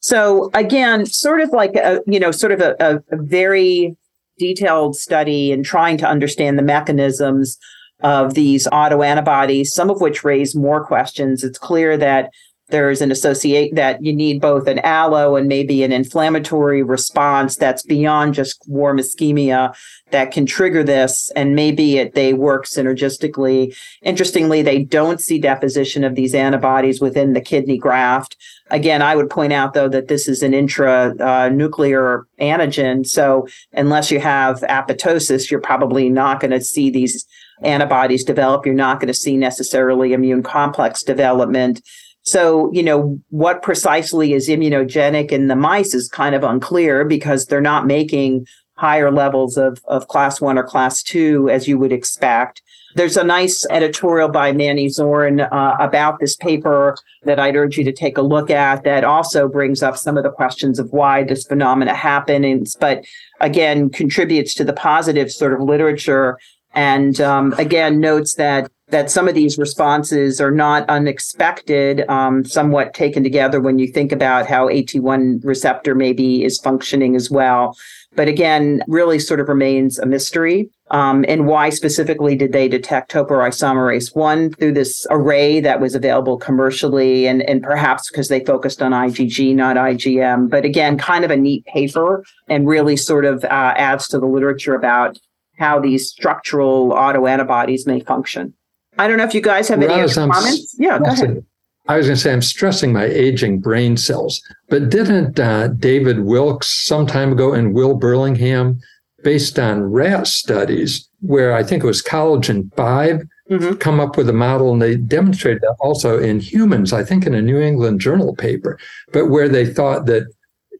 So 0.00 0.50
again, 0.54 1.06
sort 1.06 1.40
of 1.40 1.50
like 1.50 1.76
a 1.76 2.00
you 2.08 2.18
know, 2.18 2.32
sort 2.32 2.52
of 2.52 2.60
a, 2.60 2.74
a 2.80 3.00
very 3.12 3.96
detailed 4.38 4.96
study 4.96 5.52
and 5.52 5.64
trying 5.64 5.98
to 5.98 6.08
understand 6.08 6.58
the 6.58 6.62
mechanisms 6.62 7.58
of 8.00 8.34
these 8.34 8.66
autoantibodies, 8.68 9.68
some 9.68 9.90
of 9.90 10.00
which 10.00 10.24
raise 10.24 10.54
more 10.54 10.84
questions. 10.84 11.42
It's 11.42 11.58
clear 11.58 11.96
that 11.96 12.30
there's 12.68 13.00
an 13.00 13.12
associate 13.12 13.74
that 13.76 14.02
you 14.02 14.12
need 14.12 14.40
both 14.40 14.66
an 14.66 14.80
allo 14.80 15.36
and 15.36 15.46
maybe 15.46 15.82
an 15.82 15.92
inflammatory 15.92 16.82
response 16.82 17.56
that's 17.56 17.82
beyond 17.82 18.34
just 18.34 18.62
warm 18.66 18.98
ischemia 18.98 19.74
that 20.10 20.32
can 20.32 20.46
trigger 20.46 20.82
this 20.82 21.30
and 21.36 21.54
maybe 21.54 21.98
it, 21.98 22.14
they 22.14 22.34
work 22.34 22.66
synergistically 22.66 23.76
interestingly 24.02 24.62
they 24.62 24.82
don't 24.82 25.20
see 25.20 25.38
deposition 25.38 26.02
of 26.02 26.14
these 26.16 26.34
antibodies 26.34 27.00
within 27.00 27.34
the 27.34 27.40
kidney 27.40 27.78
graft 27.78 28.36
again 28.70 29.02
i 29.02 29.14
would 29.14 29.30
point 29.30 29.52
out 29.52 29.74
though 29.74 29.88
that 29.88 30.08
this 30.08 30.28
is 30.28 30.42
an 30.42 30.52
intranuclear 30.52 32.20
uh, 32.20 32.42
antigen 32.42 33.06
so 33.06 33.46
unless 33.72 34.10
you 34.10 34.20
have 34.20 34.60
apoptosis 34.62 35.50
you're 35.50 35.60
probably 35.60 36.08
not 36.08 36.40
going 36.40 36.50
to 36.50 36.60
see 36.60 36.90
these 36.90 37.26
antibodies 37.62 38.24
develop 38.24 38.66
you're 38.66 38.74
not 38.74 39.00
going 39.00 39.08
to 39.08 39.14
see 39.14 39.36
necessarily 39.36 40.12
immune 40.12 40.42
complex 40.42 41.02
development 41.02 41.80
so, 42.26 42.72
you 42.72 42.82
know, 42.82 43.20
what 43.28 43.62
precisely 43.62 44.32
is 44.32 44.48
immunogenic 44.48 45.30
in 45.30 45.46
the 45.46 45.54
mice 45.54 45.94
is 45.94 46.08
kind 46.08 46.34
of 46.34 46.42
unclear 46.42 47.04
because 47.04 47.46
they're 47.46 47.60
not 47.60 47.86
making 47.86 48.48
higher 48.76 49.12
levels 49.12 49.56
of, 49.56 49.80
of 49.86 50.08
class 50.08 50.40
one 50.40 50.58
or 50.58 50.64
class 50.64 51.04
two 51.04 51.48
as 51.48 51.68
you 51.68 51.78
would 51.78 51.92
expect. 51.92 52.62
There's 52.96 53.18
a 53.18 53.24
nice 53.24 53.66
editorial 53.68 54.30
by 54.30 54.52
Manny 54.52 54.88
Zorn 54.88 55.40
uh, 55.40 55.76
about 55.78 56.18
this 56.18 56.34
paper 56.34 56.96
that 57.24 57.38
I'd 57.38 57.54
urge 57.54 57.76
you 57.76 57.84
to 57.84 57.92
take 57.92 58.16
a 58.16 58.22
look 58.22 58.48
at 58.48 58.84
that 58.84 59.04
also 59.04 59.48
brings 59.48 59.82
up 59.82 59.98
some 59.98 60.16
of 60.16 60.24
the 60.24 60.30
questions 60.30 60.78
of 60.78 60.90
why 60.92 61.22
this 61.22 61.44
phenomena 61.44 61.94
happens, 61.94 62.74
but 62.74 63.04
again, 63.42 63.90
contributes 63.90 64.54
to 64.54 64.64
the 64.64 64.72
positive 64.72 65.30
sort 65.30 65.52
of 65.52 65.60
literature 65.60 66.38
and 66.72 67.20
um, 67.20 67.52
again 67.58 68.00
notes 68.00 68.36
that 68.36 68.70
that 68.88 69.10
some 69.10 69.28
of 69.28 69.34
these 69.34 69.58
responses 69.58 70.40
are 70.40 70.52
not 70.52 70.88
unexpected, 70.88 72.08
um, 72.08 72.46
somewhat 72.46 72.94
taken 72.94 73.22
together 73.22 73.60
when 73.60 73.78
you 73.78 73.88
think 73.88 74.10
about 74.10 74.46
how 74.46 74.68
AT1 74.68 75.44
receptor 75.44 75.94
maybe 75.94 76.44
is 76.44 76.60
functioning 76.60 77.14
as 77.14 77.30
well. 77.30 77.76
But 78.14 78.28
again, 78.28 78.82
really 78.86 79.18
sort 79.18 79.40
of 79.40 79.48
remains 79.48 79.98
a 79.98 80.06
mystery. 80.06 80.70
Um, 80.90 81.24
and 81.26 81.46
why 81.46 81.70
specifically 81.70 82.36
did 82.36 82.52
they 82.52 82.68
detect 82.68 83.10
topoisomerase 83.10 84.14
1 84.14 84.52
through 84.52 84.72
this 84.72 85.04
array 85.10 85.58
that 85.60 85.80
was 85.80 85.94
available 85.94 86.38
commercially? 86.38 87.26
And, 87.26 87.42
and 87.42 87.62
perhaps 87.62 88.08
because 88.08 88.28
they 88.28 88.44
focused 88.44 88.80
on 88.80 88.92
IgG, 88.92 89.54
not 89.54 89.76
IgM. 89.76 90.48
But 90.48 90.64
again, 90.64 90.96
kind 90.96 91.24
of 91.24 91.30
a 91.30 91.36
neat 91.36 91.64
paper 91.66 92.24
and 92.48 92.68
really 92.68 92.96
sort 92.96 93.24
of 93.24 93.44
uh, 93.44 93.74
adds 93.76 94.06
to 94.08 94.20
the 94.20 94.26
literature 94.26 94.74
about 94.74 95.18
how 95.58 95.80
these 95.80 96.08
structural 96.08 96.90
autoantibodies 96.90 97.86
may 97.86 98.00
function. 98.00 98.54
I 98.98 99.08
don't 99.08 99.18
know 99.18 99.24
if 99.24 99.34
you 99.34 99.42
guys 99.42 99.68
have 99.68 99.82
any 99.82 100.08
comments. 100.12 100.74
Yeah, 100.78 100.98
go 100.98 101.06
ahead. 101.06 101.44
I 101.88 101.96
was 101.96 102.06
going 102.06 102.16
to 102.16 102.20
say, 102.20 102.32
I'm 102.32 102.42
stressing 102.42 102.92
my 102.92 103.04
aging 103.04 103.60
brain 103.60 103.96
cells, 103.96 104.42
but 104.68 104.90
didn't 104.90 105.38
uh, 105.38 105.68
David 105.68 106.20
Wilkes 106.20 106.66
some 106.66 107.06
time 107.06 107.32
ago 107.32 107.52
and 107.52 107.74
Will 107.74 107.94
Burlingham, 107.94 108.80
based 109.26 109.58
on 109.58 109.82
rat 109.82 110.24
studies, 110.28 111.08
where 111.18 111.52
I 111.52 111.64
think 111.64 111.82
it 111.82 111.86
was 111.86 112.00
collagen 112.00 112.72
5, 112.76 113.22
mm-hmm. 113.50 113.74
come 113.78 113.98
up 113.98 114.16
with 114.16 114.28
a 114.28 114.32
model 114.32 114.72
and 114.72 114.80
they 114.80 114.94
demonstrated 114.94 115.62
that 115.62 115.74
also 115.80 116.20
in 116.20 116.38
humans, 116.38 116.92
I 116.92 117.02
think 117.02 117.26
in 117.26 117.34
a 117.34 117.42
New 117.42 117.58
England 117.58 118.00
Journal 118.00 118.36
paper, 118.36 118.78
but 119.12 119.26
where 119.26 119.48
they 119.48 119.66
thought 119.66 120.06
that 120.06 120.32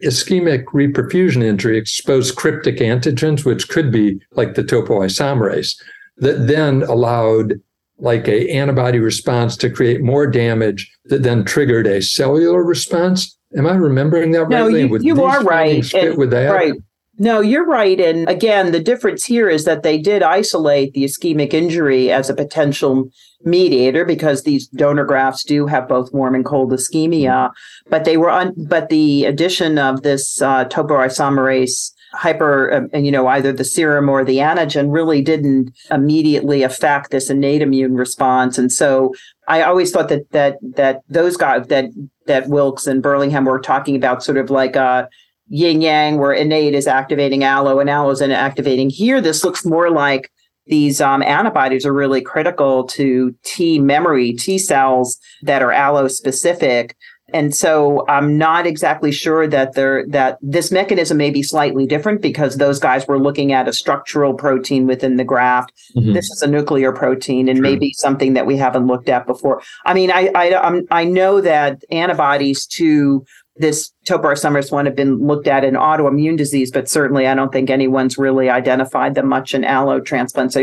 ischemic 0.04 0.66
reperfusion 0.66 1.42
injury 1.42 1.76
exposed 1.76 2.36
cryptic 2.36 2.76
antigens, 2.76 3.44
which 3.44 3.68
could 3.68 3.90
be 3.90 4.20
like 4.30 4.54
the 4.54 4.62
topoisomerase, 4.62 5.74
that 6.18 6.46
then 6.46 6.84
allowed 6.84 7.60
like 7.98 8.28
a 8.28 8.48
antibody 8.50 9.00
response 9.00 9.56
to 9.56 9.68
create 9.68 10.02
more 10.02 10.28
damage 10.28 10.88
that 11.06 11.24
then 11.24 11.44
triggered 11.44 11.88
a 11.88 12.00
cellular 12.00 12.62
response. 12.62 13.36
Am 13.56 13.66
I 13.66 13.74
remembering 13.74 14.30
that 14.30 14.48
no, 14.48 14.66
rightly? 14.66 14.82
You, 14.82 14.98
you 15.00 15.24
are 15.24 15.42
right. 15.42 15.84
With 16.16 16.30
that? 16.30 16.50
Right. 16.50 16.74
No, 17.18 17.40
you're 17.40 17.66
right. 17.66 17.98
And 17.98 18.28
again, 18.28 18.72
the 18.72 18.82
difference 18.82 19.24
here 19.24 19.48
is 19.48 19.64
that 19.64 19.82
they 19.82 19.96
did 19.96 20.22
isolate 20.22 20.92
the 20.92 21.04
ischemic 21.04 21.54
injury 21.54 22.10
as 22.12 22.28
a 22.28 22.34
potential 22.34 23.08
mediator 23.42 24.04
because 24.04 24.42
these 24.42 24.66
donor 24.68 25.04
grafts 25.04 25.42
do 25.44 25.66
have 25.66 25.88
both 25.88 26.12
warm 26.12 26.34
and 26.34 26.44
cold 26.44 26.72
ischemia. 26.72 27.50
But 27.88 28.04
they 28.04 28.18
were 28.18 28.30
on, 28.30 28.52
but 28.56 28.90
the 28.90 29.24
addition 29.24 29.78
of 29.78 30.02
this 30.02 30.42
uh, 30.42 30.66
topoisomerase 30.66 31.92
hyper, 32.12 32.88
uh, 32.94 32.98
you 32.98 33.10
know, 33.10 33.26
either 33.28 33.52
the 33.52 33.64
serum 33.64 34.08
or 34.08 34.24
the 34.24 34.38
antigen 34.38 34.92
really 34.92 35.22
didn't 35.22 35.70
immediately 35.90 36.62
affect 36.62 37.10
this 37.10 37.30
innate 37.30 37.62
immune 37.62 37.94
response. 37.94 38.58
And 38.58 38.70
so 38.70 39.14
I 39.48 39.62
always 39.62 39.90
thought 39.90 40.08
that 40.08 40.30
that 40.32 40.58
that 40.74 41.00
those 41.08 41.36
guys 41.36 41.66
that 41.68 41.86
that 42.26 42.48
Wilkes 42.48 42.86
and 42.86 43.02
Burlingham 43.02 43.44
were 43.44 43.60
talking 43.60 43.96
about 43.96 44.22
sort 44.22 44.38
of 44.38 44.50
like 44.50 44.76
a 44.76 45.08
yin 45.48 45.80
yang, 45.80 46.18
where 46.18 46.32
innate 46.32 46.74
is 46.74 46.86
activating 46.86 47.44
allo 47.44 47.78
and 47.80 47.90
allo 47.90 48.10
is 48.10 48.22
activating. 48.22 48.90
Here, 48.90 49.20
this 49.20 49.44
looks 49.44 49.64
more 49.64 49.90
like 49.90 50.30
these 50.66 51.00
um, 51.00 51.22
antibodies 51.22 51.86
are 51.86 51.92
really 51.92 52.20
critical 52.20 52.84
to 52.84 53.34
T 53.44 53.78
memory 53.78 54.32
T 54.32 54.58
cells 54.58 55.18
that 55.42 55.62
are 55.62 55.72
allo 55.72 56.08
specific 56.08 56.96
and 57.34 57.54
so 57.54 58.04
I'm 58.08 58.38
not 58.38 58.66
exactly 58.66 59.10
sure 59.10 59.48
that 59.48 59.74
there 59.74 60.06
that 60.08 60.38
this 60.40 60.70
mechanism 60.70 61.18
may 61.18 61.30
be 61.30 61.42
slightly 61.42 61.84
different 61.84 62.22
because 62.22 62.56
those 62.56 62.78
guys 62.78 63.06
were 63.08 63.18
looking 63.18 63.52
at 63.52 63.66
a 63.66 63.72
structural 63.72 64.34
protein 64.34 64.86
within 64.86 65.16
the 65.16 65.24
graft. 65.24 65.72
Mm-hmm. 65.96 66.12
This 66.12 66.30
is 66.30 66.42
a 66.42 66.46
nuclear 66.46 66.92
protein 66.92 67.48
and 67.48 67.58
True. 67.58 67.68
maybe 67.68 67.92
something 67.94 68.34
that 68.34 68.46
we 68.46 68.56
haven't 68.56 68.86
looked 68.86 69.08
at 69.08 69.26
before. 69.26 69.60
I 69.84 69.94
mean, 69.94 70.12
I 70.12 70.30
I 70.36 70.54
I'm, 70.54 70.86
I 70.92 71.04
know 71.04 71.40
that 71.40 71.82
antibodies 71.90 72.64
to 72.66 73.24
this 73.58 73.92
topoisomerase 74.06 74.70
1 74.70 74.86
have 74.86 74.96
been 74.96 75.26
looked 75.26 75.46
at 75.46 75.64
in 75.64 75.74
autoimmune 75.74 76.36
disease, 76.36 76.70
but 76.70 76.88
certainly 76.88 77.26
I 77.26 77.34
don't 77.34 77.52
think 77.52 77.70
anyone's 77.70 78.18
really 78.18 78.50
identified 78.50 79.14
them 79.14 79.28
much 79.28 79.54
in 79.54 79.64
allo 79.64 80.00